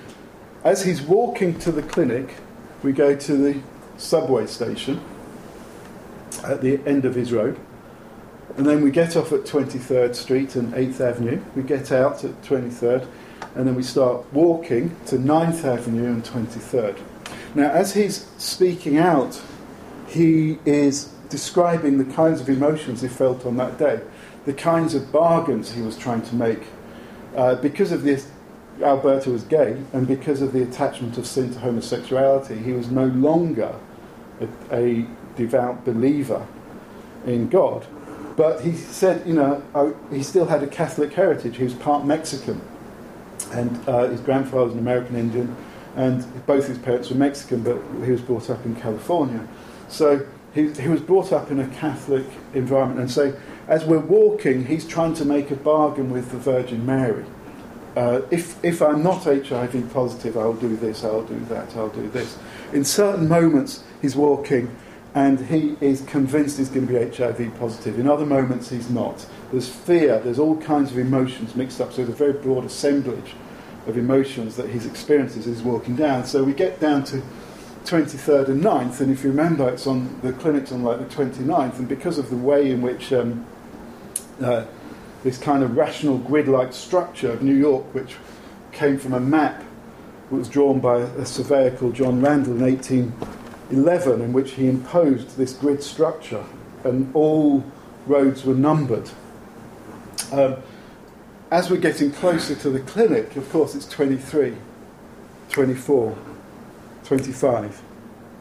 [0.65, 2.35] as he's walking to the clinic,
[2.83, 3.61] we go to the
[3.97, 5.01] subway station
[6.45, 7.59] at the end of his road.
[8.57, 11.41] And then we get off at 23rd Street and 8th Avenue.
[11.57, 13.07] We get out at 23rd,
[13.55, 16.99] and then we start walking to 9th Avenue and 23rd.
[17.55, 19.41] Now, as he's speaking out,
[20.13, 24.01] he is describing the kinds of emotions he felt on that day,
[24.45, 26.63] the kinds of bargains he was trying to make.
[27.37, 28.29] Uh, because of this,
[28.83, 33.07] Alberto was gay, and because of the attachment of sin to homosexuality, he was no
[33.07, 33.75] longer
[34.41, 36.47] a, a devout believer
[37.27, 37.87] in God.
[38.37, 41.57] But he said, you know, oh, he still had a Catholic heritage.
[41.57, 42.61] He was part Mexican,
[43.53, 45.55] and uh, his grandfather was an American Indian,
[45.97, 49.47] and both his parents were Mexican, but he was brought up in California.
[49.93, 53.37] So he, he was brought up in a Catholic environment, and so
[53.69, 57.25] as we're walking, he's trying to make a bargain with the Virgin Mary.
[57.97, 62.09] Uh, if, if I'm not HIV positive, I'll do this, I'll do that, I'll do
[62.09, 62.39] this.
[62.73, 64.75] In certain moments, he's walking
[65.15, 67.99] and he is convinced he's going to be HIV positive.
[67.99, 69.27] In other moments, he's not.
[69.51, 73.35] There's fear, there's all kinds of emotions mixed up, so there's a very broad assemblage
[73.87, 76.25] of emotions that he's experiencing as he's walking down.
[76.25, 77.23] So we get down to
[77.85, 81.79] 23rd and 9th, and if you remember, it's on the clinic's on like the 29th,
[81.79, 83.45] and because of the way in which um,
[84.43, 84.65] uh,
[85.23, 88.17] this kind of rational grid-like structure of New York, which
[88.73, 89.63] came from a map
[90.31, 95.37] that was drawn by a surveyor called John Randel in 1811, in which he imposed
[95.37, 96.45] this grid structure
[96.85, 97.65] and all
[98.07, 99.11] roads were numbered.
[100.33, 100.57] Um,
[101.51, 104.57] as we're getting closer to the clinic, of course, it's 23,
[105.51, 106.17] 24,
[107.05, 107.83] 25,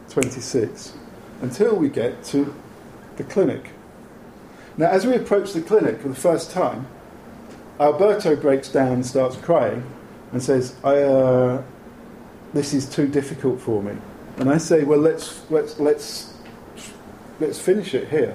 [0.08, 0.92] 26,
[1.40, 2.54] until we get to
[3.16, 3.70] the clinic.
[4.76, 6.86] Now, as we approach the clinic for the first time,
[7.80, 9.84] Alberto breaks down and starts crying
[10.32, 11.62] and says, uh,
[12.54, 13.96] This is too difficult for me.
[14.38, 16.34] And I say, well, let's, let's, let's,
[17.38, 18.34] let's finish it here.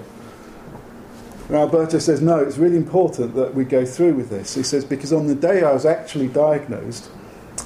[1.48, 4.54] And Alberto says, no, it's really important that we go through with this.
[4.54, 7.10] He says, because on the day I was actually diagnosed,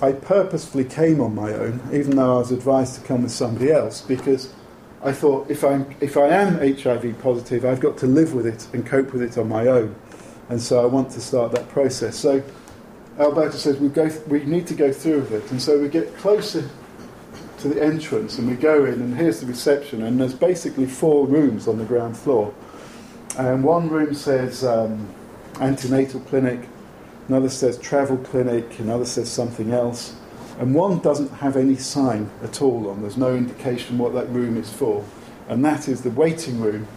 [0.02, 3.72] I purposefully came on my own, even though I was advised to come with somebody
[3.72, 4.52] else, because
[5.04, 8.68] I thought if, I'm, if I am HIV positive, I've got to live with it
[8.74, 9.96] and cope with it on my own.
[10.50, 12.18] And so I want to start that process.
[12.18, 12.44] So
[13.20, 15.52] Alberto says we, go, we need to go through with it.
[15.52, 16.68] And so we get closer
[17.60, 21.28] to the entrance and we go in and here's the reception and there's basically four
[21.28, 22.52] rooms on the ground floor
[23.38, 25.08] and one room says um,
[25.60, 26.60] antenatal clinic
[27.32, 30.16] another says travel clinic another says something else
[30.60, 34.58] and one doesn't have any sign at all on there's no indication what that room
[34.58, 35.04] is for
[35.48, 36.88] and that is the waiting room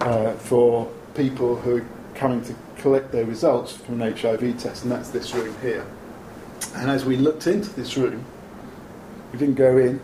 [0.00, 4.92] uh, for people who are coming to collect their results from an HIV test and
[4.92, 5.86] that's this room here
[6.76, 8.24] and as we looked into this room
[9.34, 10.00] we didn't go in.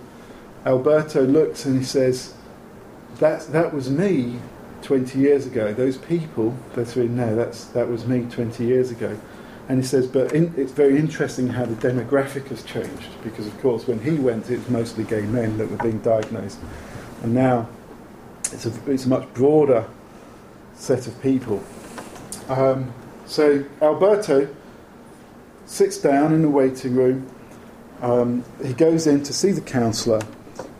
[0.66, 2.35] Alberto looks and he says,
[3.21, 4.40] that, that was me
[4.83, 5.73] 20 years ago.
[5.73, 9.16] Those people that are in there, that's, that was me 20 years ago.
[9.68, 13.61] And he says, but in, it's very interesting how the demographic has changed because, of
[13.61, 16.59] course, when he went, it was mostly gay men that were being diagnosed.
[17.23, 17.68] And now
[18.53, 19.87] it's a, it's a much broader
[20.75, 21.62] set of people.
[22.49, 22.92] Um,
[23.27, 24.49] so Alberto
[25.66, 27.31] sits down in the waiting room
[28.03, 30.20] um, he goes in to see the counsellor.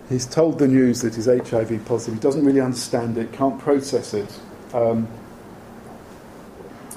[0.09, 2.15] He's told the news that he's HIV positive.
[2.15, 4.41] He doesn't really understand it, can't process it,
[4.73, 5.07] um,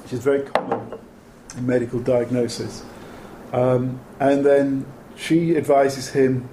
[0.01, 0.92] which is very common
[1.61, 2.83] medical diagnosis.
[3.51, 4.85] Um, and then
[5.15, 6.49] she advises him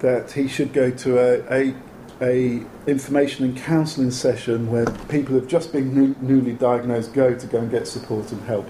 [0.00, 1.74] that he should go to a, a,
[2.20, 7.46] a information and counselling session where people who've just been new, newly diagnosed go to
[7.46, 8.68] go and get support and help.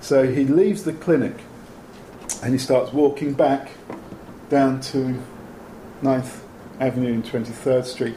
[0.00, 1.36] So he leaves the clinic
[2.42, 3.70] and he starts walking back
[4.50, 5.22] down to
[6.02, 6.40] 9th
[6.80, 8.16] Avenue and 23rd Street.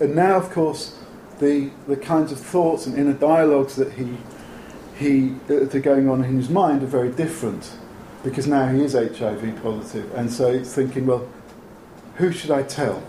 [0.00, 0.98] And now, of course,
[1.38, 4.16] the, the kinds of thoughts and inner dialogues that he,
[5.02, 7.76] he that are going on in his mind are very different
[8.22, 10.14] because now he is HIV positive.
[10.14, 11.28] And so he's thinking, well,
[12.16, 13.02] who should I tell?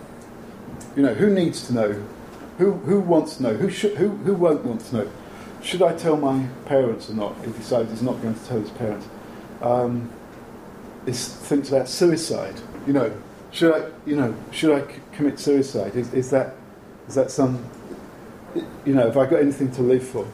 [0.96, 2.02] You know, who needs to know?
[2.58, 3.54] Who, who wants to know?
[3.54, 5.10] Who, should, who, who won't want to know?
[5.62, 7.36] Should I tell my parents or not?
[7.44, 9.06] He decides he's not going to tell his parents.
[9.62, 10.10] Um,
[11.06, 12.54] is thinks about suicide.
[12.86, 13.20] You know,
[13.50, 15.94] should I, you know, should I c- commit suicide?
[15.96, 16.54] Is, is that,
[17.08, 17.64] is that some,
[18.84, 20.26] you know, have I got anything to live for?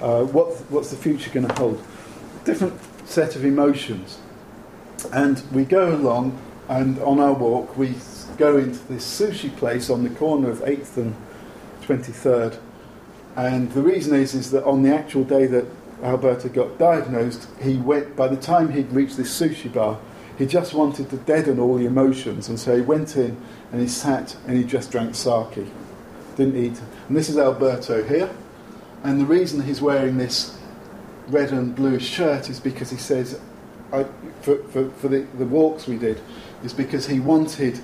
[0.00, 1.82] Uh, what, what's the future going to hold?
[2.44, 2.74] Different
[3.06, 4.18] set of emotions.
[5.12, 6.38] And we go along,
[6.68, 7.94] and on our walk, we
[8.36, 11.16] go into this sushi place on the corner of 8th and
[11.82, 12.58] 23rd.
[13.36, 15.66] And the reason is, is that on the actual day that
[16.02, 19.98] Alberto got diagnosed, he went, by the time he'd reached this sushi bar,
[20.38, 22.48] he just wanted to deaden all the emotions.
[22.48, 23.40] And so he went in
[23.72, 25.66] and he sat and he just drank sake.
[26.36, 26.78] Didn't eat.
[27.08, 28.30] And this is Alberto here.
[29.04, 30.58] And the reason he's wearing this
[31.28, 33.40] red and blue shirt is because he says,
[33.92, 34.04] I,
[34.42, 36.20] for, for, for the, the walks we did,
[36.64, 37.80] is because he wanted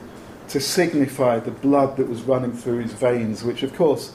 [0.49, 4.15] to signify the blood that was running through his veins, which of course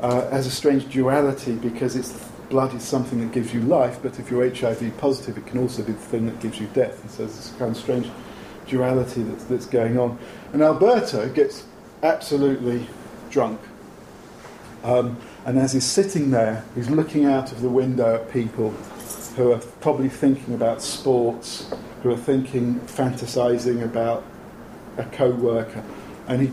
[0.00, 2.12] uh, has a strange duality because it's
[2.50, 5.82] blood is something that gives you life, but if you're HIV positive, it can also
[5.82, 7.00] be the thing that gives you death.
[7.00, 8.08] And so this kind of strange
[8.66, 10.18] duality that's, that's going on.
[10.52, 11.64] And Alberto gets
[12.02, 12.86] absolutely
[13.30, 13.60] drunk.
[14.82, 15.16] Um,
[15.46, 18.70] and as he's sitting there, he's looking out of the window at people
[19.36, 21.72] who are probably thinking about sports,
[22.02, 24.24] who are thinking, fantasizing about
[24.98, 25.82] a co worker.
[26.28, 26.52] And he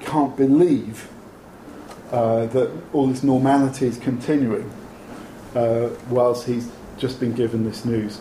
[0.00, 1.08] can't believe
[2.10, 4.70] uh, that all this normality is continuing
[5.54, 8.20] uh, whilst he's just been given this news.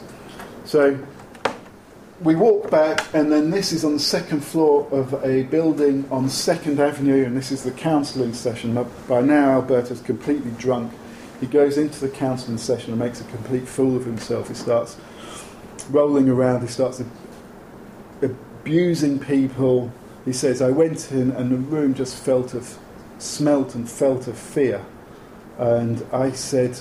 [0.65, 0.99] So
[2.21, 6.29] we walk back, and then this is on the second floor of a building on
[6.29, 8.73] Second Avenue, and this is the counselling session.
[9.07, 10.91] By now, Alberto's completely drunk.
[11.39, 14.47] He goes into the counselling session and makes a complete fool of himself.
[14.47, 14.97] He starts
[15.91, 17.03] rolling around, he starts
[18.21, 19.91] abusing people.
[20.25, 22.79] He says, I went in, and the room just felt of,
[23.19, 24.83] smelt and felt of fear.
[25.59, 26.79] And I said,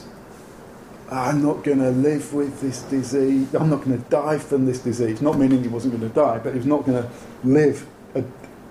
[1.11, 3.54] I'm not going to live with this disease.
[3.54, 5.22] I'm not going to die from this disease.
[5.22, 7.11] Not meaning he wasn't going to die, but he was not going to
[7.44, 8.24] live a,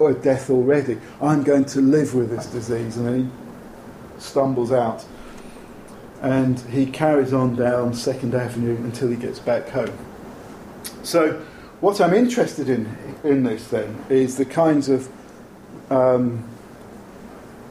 [0.04, 0.98] a death already.
[1.22, 2.98] I'm going to live with this disease.
[2.98, 3.32] And then
[4.16, 5.06] he stumbles out.
[6.22, 9.98] And he carries on down Second Avenue until he gets back home.
[11.04, 11.42] So,
[11.80, 15.10] what I'm interested in in this then is the kinds of
[15.90, 16.48] um,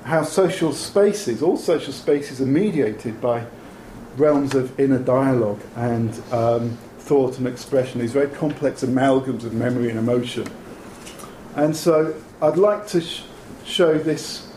[0.04, 3.46] how social spaces, all social spaces, are mediated by
[4.16, 9.90] realms of inner dialogue and um, thought and expression, these very complex amalgams of memory
[9.90, 10.46] and emotion.
[11.54, 13.22] And so I'd like to sh-
[13.64, 14.50] show this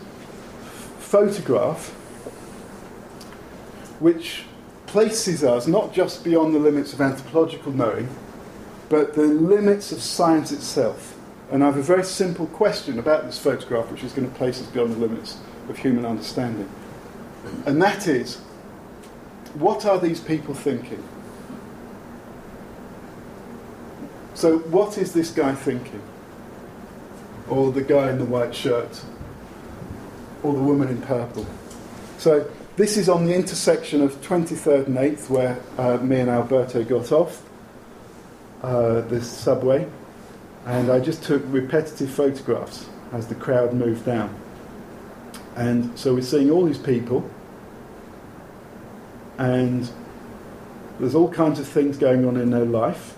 [0.98, 1.90] photograph
[4.00, 4.44] which
[4.86, 8.08] places us not just beyond the limits of anthropological knowing,
[8.88, 11.16] but the limits of science itself.
[11.50, 14.60] And I have a very simple question about this photograph, which is going to place
[14.60, 15.38] us beyond the limits
[15.68, 16.68] of human understanding.
[17.66, 18.40] And that is
[19.54, 21.02] what are these people thinking?
[24.34, 26.02] So, what is this guy thinking?
[27.48, 29.02] Or the guy in the white shirt?
[30.42, 31.44] Or the woman in purple?
[32.18, 36.84] So, this is on the intersection of 23rd and 8th, where uh, me and Alberto
[36.84, 37.42] got off
[38.62, 39.88] uh, this subway.
[40.66, 44.32] And I just took repetitive photographs as the crowd moved down.
[45.56, 47.28] And so we're seeing all these people
[49.38, 49.90] and
[50.98, 53.16] there's all kinds of things going on in their life,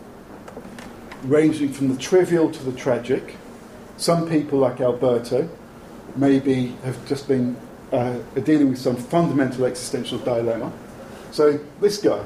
[1.23, 3.37] ranging from the trivial to the tragic.
[3.97, 5.49] Some people, like Alberto,
[6.17, 7.57] maybe have just been
[7.93, 10.73] uh, dealing with some fundamental existential dilemma.
[11.33, 12.25] So this guy,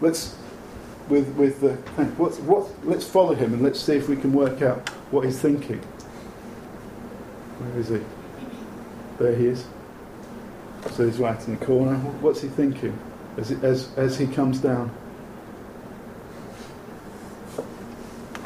[0.00, 0.36] let's
[1.08, 1.74] with with the
[2.16, 5.38] what's what let's follow him and let's see if we can work out what he's
[5.38, 5.80] thinking.
[7.58, 8.00] Where is he?
[9.18, 9.64] There he is.
[10.92, 11.96] So he's right in the corner.
[11.96, 12.98] What's he thinking
[13.36, 14.90] as, as, as he comes down?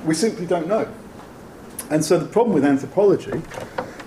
[0.05, 0.89] We simply don't know.
[1.91, 3.43] And so the problem with anthropology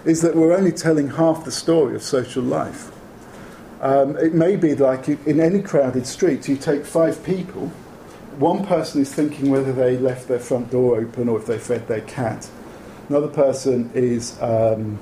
[0.04, 2.92] is that we're only telling half the story of social life.
[3.82, 7.72] Um, it may be like in any crowded street, you take five people,
[8.38, 11.88] one person is thinking whether they left their front door open or if they fed
[11.88, 12.50] their cat.
[13.08, 15.00] Another person is um,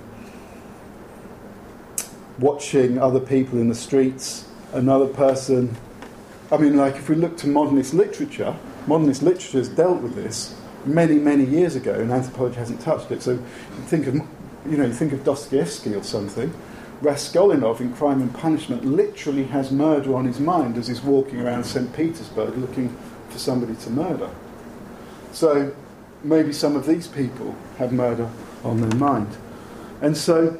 [2.40, 5.76] watching other people in the streets, another person.
[6.52, 8.56] I mean, like if we look to modernist literature,
[8.88, 10.56] modernist literature has dealt with this
[10.86, 13.22] many, many years ago, and anthropology hasn't touched it.
[13.22, 13.38] So
[13.86, 16.54] think of, you know, think of Dostoevsky or something.
[17.02, 21.66] Raskolnikov in Crime and Punishment literally has murder on his mind as he's walking around
[21.66, 21.94] St.
[21.94, 22.96] Petersburg looking
[23.30, 24.30] for somebody to murder.
[25.34, 25.74] So
[26.24, 28.30] maybe some of these people have murder
[28.64, 29.36] on their mind.
[30.02, 30.60] And so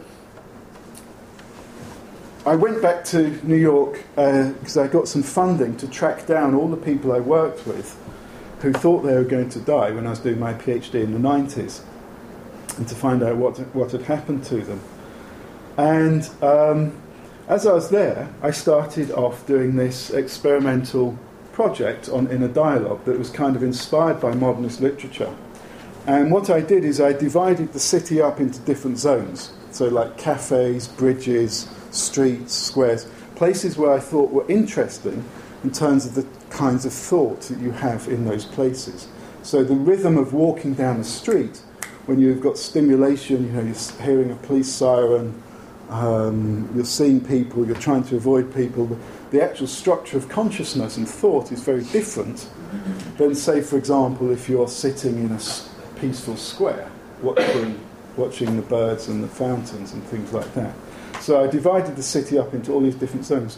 [2.46, 6.54] I went back to New York because uh, I got some funding to track down
[6.54, 7.98] all the people I worked with
[8.60, 11.20] who thought they were going to die when I was doing my PhD in the
[11.20, 11.82] 90s
[12.78, 14.82] and to find out what, what had happened to them.
[15.78, 17.02] And um,
[17.48, 21.18] as I was there, I started off doing this experimental
[21.54, 25.34] project on inner dialogue that was kind of inspired by modernist literature.
[26.08, 29.54] And what I did is I divided the city up into different zones.
[29.72, 35.24] So, like cafes, bridges, streets, squares, places where I thought were interesting
[35.64, 39.08] in terms of the kinds of thought that you have in those places.
[39.44, 41.62] So, the rhythm of walking down the street,
[42.06, 45.42] when you've got stimulation, you know, you're hearing a police siren,
[45.90, 48.98] um, you're seeing people, you're trying to avoid people.
[49.32, 52.48] The, actual structure of consciousness and thought is very different
[53.18, 55.40] than, say, for example, if you're sitting in a
[56.00, 56.90] peaceful square
[57.22, 57.80] watching,
[58.16, 60.74] watching the birds and the fountains and things like that.
[61.24, 63.58] So I divided the city up into all these different zones.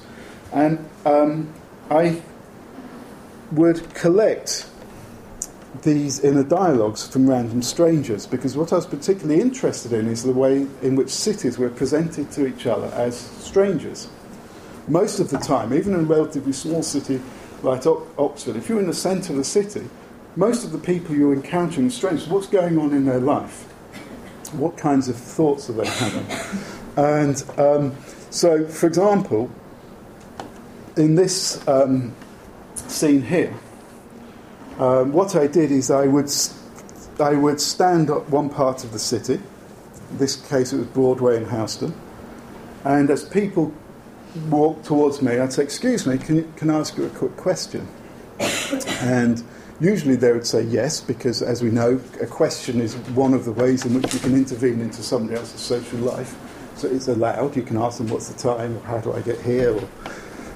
[0.54, 1.52] And um,
[1.90, 2.22] I
[3.52, 4.70] would collect
[5.82, 10.32] these inner dialogues from random strangers because what I was particularly interested in is the
[10.32, 14.10] way in which cities were presented to each other as strangers.
[14.88, 17.20] Most of the time, even in a relatively small city
[17.64, 17.88] like
[18.20, 19.90] Oxford, if you're in the centre of the city,
[20.36, 22.28] most of the people you're encountering are strangers.
[22.28, 23.64] What's going on in their life?
[24.54, 26.28] What kinds of thoughts are they having?
[26.98, 27.96] And um,
[28.30, 29.52] so, for example,
[30.98, 32.14] in this um,
[32.76, 33.54] scene here,
[34.80, 36.30] um, what I did is I would,
[37.20, 39.36] I would stand up one part of the city.
[40.12, 41.94] In this case, it was Broadway in Houston.
[42.84, 43.74] And as people
[44.50, 47.36] walked towards me, I'd say, Excuse me, can, you, can I ask you a quick
[47.38, 47.88] question?
[49.02, 49.42] and
[49.80, 53.52] usually they would say yes, because as we know, a question is one of the
[53.52, 56.36] ways in which you can intervene into somebody else's social life.
[56.76, 57.56] So it's allowed.
[57.56, 58.78] You can ask them, What's the time?
[58.78, 59.74] or How do I get here?
[59.74, 59.88] or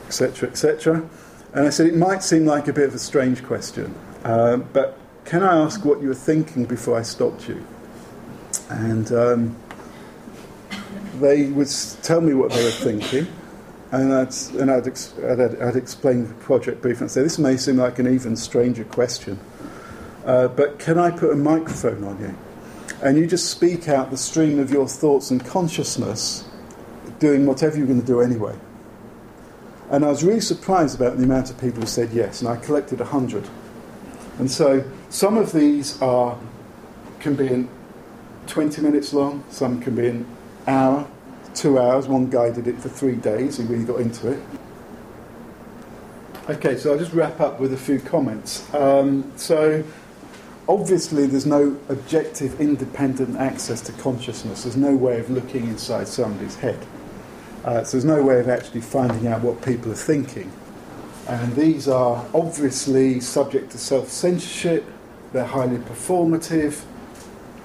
[0.08, 1.10] etc., etc.
[1.54, 3.96] And I said, It might seem like a bit of a strange question.
[4.24, 7.66] Uh, but can I ask what you were thinking before I stopped you?
[8.70, 9.56] And um,
[11.20, 11.70] they would
[12.02, 13.28] tell me what they were thinking,
[13.92, 17.58] and I'd, and I'd, ex- I'd, I'd explain the project briefly and say, This may
[17.58, 19.40] seem like an even stranger question,
[20.26, 22.36] uh, but can I put a microphone on you?
[23.02, 26.44] And you just speak out the stream of your thoughts and consciousness,
[27.20, 28.58] doing whatever you're going to do anyway.
[29.90, 32.58] And I was really surprised about the amount of people who said yes, and I
[32.58, 33.48] collected 100.
[34.38, 36.38] And so some of these are
[37.20, 37.70] can be in
[38.48, 40.26] 20 minutes long, some can be an
[40.68, 41.08] hour,
[41.54, 42.08] two hours.
[42.08, 44.40] One guy did it for three days, he really got into it.
[46.50, 48.74] Okay, so I'll just wrap up with a few comments.
[48.74, 49.84] Um, so,
[50.70, 54.64] obviously, there's no objective, independent access to consciousness.
[54.64, 56.80] There's no way of looking inside somebody's head.
[57.66, 60.52] Uh, so, there's no way of actually finding out what people are thinking.
[61.28, 64.86] And these are obviously subject to self censorship,
[65.34, 66.84] they're highly performative,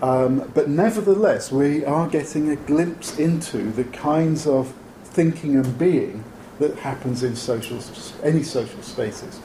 [0.03, 4.75] um, but nevertheless, we are getting a glimpse into the kinds of
[5.05, 6.25] thinking and being
[6.59, 7.81] that happens in social,
[8.23, 9.41] any social spaces.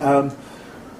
[0.00, 0.36] Um,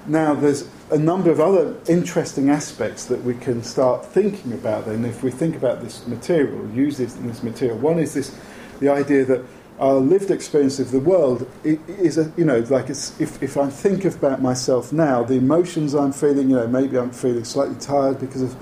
[0.07, 5.05] now, there's a number of other interesting aspects that we can start thinking about then
[5.05, 7.77] if we think about this material, use this, this material.
[7.77, 8.35] One is this
[8.79, 9.43] the idea that
[9.79, 14.05] our lived experience of the world is a, you know like if, if I think
[14.05, 18.41] about myself now, the emotions I'm feeling, you know, maybe I'm feeling slightly tired because
[18.41, 18.55] of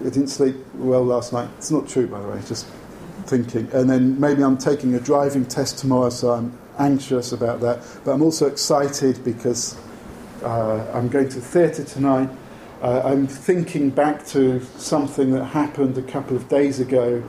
[0.00, 1.48] I didn't sleep well last night.
[1.58, 2.40] It's not true, by the way.
[2.46, 2.66] Just
[3.26, 7.86] thinking, and then maybe I'm taking a driving test tomorrow, so I'm anxious about that.
[8.04, 9.78] But I'm also excited because
[10.42, 12.30] uh, I'm going to theatre tonight.
[12.80, 17.22] Uh, I'm thinking back to something that happened a couple of days ago.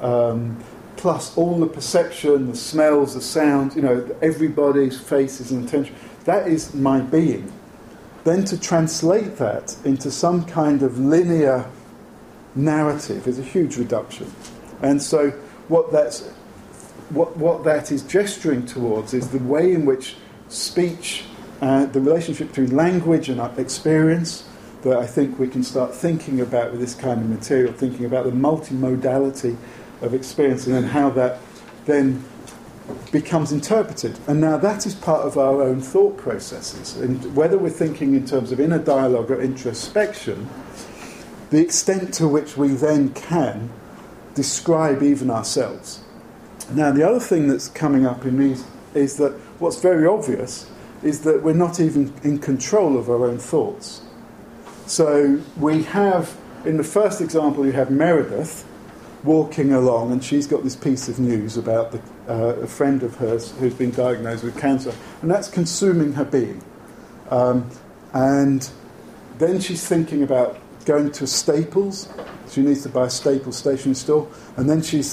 [0.00, 0.62] Um,
[0.96, 5.94] plus all the perception, the smells, the sounds, you know, everybody's faces and attention.
[6.24, 7.52] That is my being.
[8.24, 11.70] Then to translate that into some kind of linear
[12.54, 14.30] narrative is a huge reduction.
[14.82, 15.30] And so
[15.68, 16.28] what that's
[17.10, 20.16] what, what that is gesturing towards is the way in which
[20.48, 21.24] speech,
[21.60, 24.48] uh, the relationship between language and experience,
[24.82, 28.24] that I think we can start thinking about with this kind of material, thinking about
[28.24, 29.56] the multimodality
[30.00, 31.40] of experience and then how that
[31.86, 32.24] then
[33.10, 34.18] becomes interpreted.
[34.26, 36.96] And now that is part of our own thought processes.
[36.96, 40.48] And whether we're thinking in terms of inner dialogue or introspection,
[41.50, 43.70] the extent to which we then can
[44.34, 46.02] describe even ourselves.
[46.70, 48.56] Now, the other thing that's coming up in me
[48.94, 50.70] is that what's very obvious
[51.02, 54.02] is that we're not even in control of our own thoughts.
[54.86, 58.64] So we have, in the first example, you have Meredith,
[59.24, 63.16] walking along, and she's got this piece of news about the, uh, a friend of
[63.16, 64.92] hers who's been diagnosed with cancer,
[65.22, 66.62] and that's consuming her being.
[67.30, 67.68] Um,
[68.12, 68.68] and
[69.38, 70.58] then she's thinking about
[70.88, 72.08] going to Staples.
[72.50, 74.26] She needs to buy a Staples stationery store.
[74.56, 75.04] And then she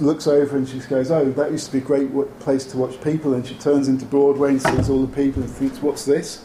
[0.00, 2.10] looks over and she goes, Oh, that used to be a great
[2.40, 3.34] place to watch people.
[3.34, 6.44] And she turns into Broadway and sees all the people and thinks, What's this?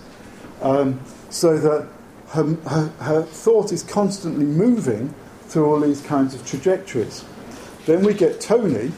[0.61, 1.87] Um, so that
[2.29, 5.13] her, her, her thought is constantly moving
[5.47, 7.25] through all these kinds of trajectories.
[7.87, 8.91] Then we get Tony,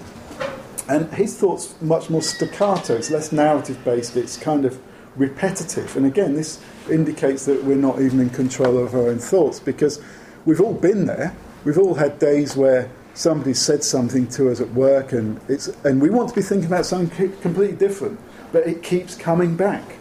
[0.90, 4.80] and his thought's much more staccato, it's less narrative based, it's kind of
[5.18, 5.98] repetitive.
[5.98, 10.02] And again, this indicates that we're not even in control of our own thoughts because
[10.46, 11.36] we've all been there.
[11.64, 16.02] We've all had days where somebody said something to us at work and, it's, and
[16.02, 18.20] we want to be thinking about something completely different,
[18.52, 19.98] but it keeps coming back.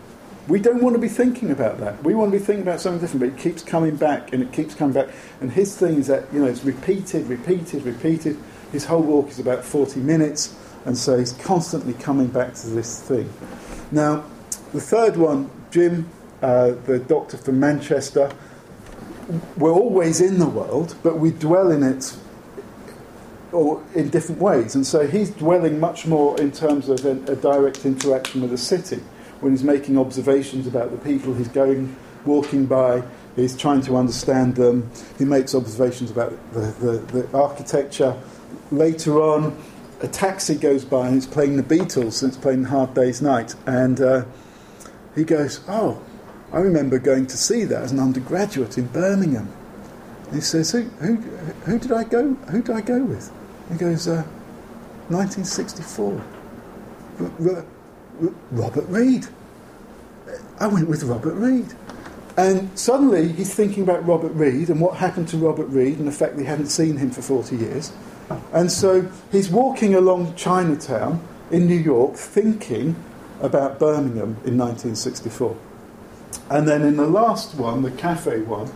[0.48, 2.04] We don't want to be thinking about that.
[2.04, 4.52] We want to be thinking about something different, but it keeps coming back and it
[4.52, 5.08] keeps coming back.
[5.40, 8.36] And his thing is that, you know, it's repeated, repeated, repeated.
[8.70, 13.02] His whole walk is about 40 minutes, and so he's constantly coming back to this
[13.02, 13.32] thing.
[13.90, 14.24] Now,
[14.72, 16.08] the third one, Jim,
[16.46, 18.30] uh, the doctor from Manchester,
[19.56, 22.16] we're always in the world, but we dwell in it
[23.50, 24.76] or in different ways.
[24.76, 28.58] And so he's dwelling much more in terms of a, a direct interaction with the
[28.58, 29.02] city
[29.40, 33.02] when he's making observations about the people he's going walking by,
[33.34, 34.88] he's trying to understand them.
[35.18, 38.16] He makes observations about the, the, the architecture.
[38.70, 39.60] Later on,
[40.00, 43.56] a taxi goes by and it's playing the Beatles and it's playing Hard Day's Night.
[43.66, 44.24] And uh,
[45.16, 46.00] he goes, Oh,
[46.52, 49.52] I remember going to see that as an undergraduate in Birmingham.
[50.26, 52.34] And he says, Who, who, who did I go?
[52.34, 53.32] Who did I go with?
[53.70, 54.24] He goes, uh,
[55.08, 56.24] 1964.
[57.20, 57.64] R- R-
[58.50, 59.26] Robert Reed.
[60.58, 61.74] I went with Robert Reed.
[62.36, 66.12] And suddenly he's thinking about Robert Reed and what happened to Robert Reed and the
[66.12, 67.92] fact that he hadn't seen him for 40 years.
[68.52, 72.96] And so he's walking along Chinatown in New York thinking
[73.40, 75.56] about Birmingham in 1964.
[76.50, 78.72] And then in the last one, the cafe one,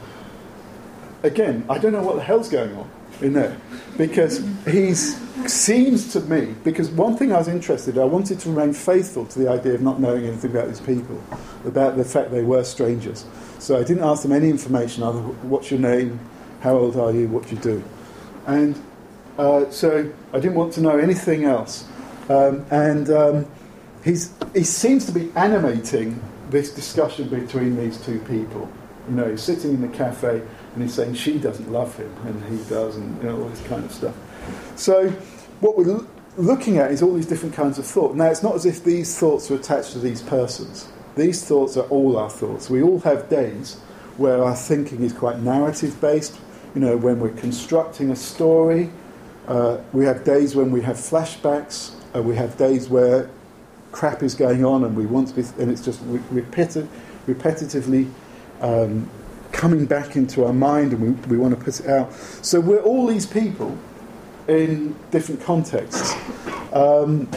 [1.23, 2.91] again, I don't know what the hell's going on
[3.21, 3.57] in there
[3.99, 8.51] because he seems to me because one thing I was interested in, I wanted to
[8.51, 11.23] remain faithful to the idea of not knowing anything about these people,
[11.65, 13.27] about the fact they were strangers.
[13.59, 16.19] So I didn't ask them any information other what's your name,
[16.61, 17.85] how old are you, what do you do,
[18.47, 18.81] and
[19.39, 21.87] uh, so I didn't want to know anything else.
[22.29, 23.47] Um, and um,
[24.05, 28.71] he's, he seems to be animating this discussion between these two people.
[29.09, 30.43] You know, he's sitting in the cafe
[30.75, 33.63] and he's saying she doesn't love him and he does, and you know, all this
[33.67, 34.15] kind of stuff.
[34.77, 35.11] So,
[35.61, 38.15] what we're l- looking at is all these different kinds of thought.
[38.15, 40.89] Now, it's not as if these thoughts are attached to these persons.
[41.17, 42.71] These thoughts are all our thoughts.
[42.71, 43.77] We all have days
[44.17, 46.39] where our thinking is quite narrative based.
[46.75, 48.91] You know, when we're constructing a story,
[49.49, 51.93] uh, we have days when we have flashbacks.
[52.15, 53.29] Uh, we have days where
[53.93, 56.89] crap is going on and we want to be, and it's just re- repeti-
[57.27, 58.11] repetitively
[58.61, 59.09] um,
[59.53, 62.13] coming back into our mind and we, we want to put it out.
[62.43, 63.77] So we're all these people
[64.49, 66.15] in different contexts.
[66.73, 67.29] Um,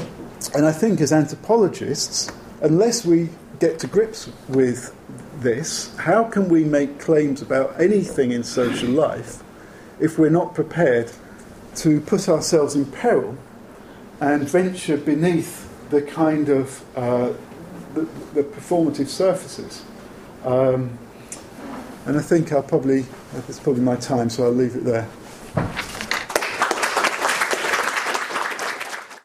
[0.56, 2.32] and I think as anthropologists,
[2.62, 3.30] unless we
[3.60, 4.96] get to grips with
[5.40, 9.44] this, how can we make claims about anything in social life
[10.00, 11.12] if we're not prepared
[11.76, 13.38] to put ourselves in peril
[14.20, 15.63] and venture beneath
[15.94, 17.34] the kind of uh,
[17.94, 18.02] the,
[18.34, 19.84] the, performative surfaces?
[20.44, 20.98] Um,
[22.06, 23.06] and I think I'll probably,
[23.48, 25.08] it's probably my time, so I'll leave it there.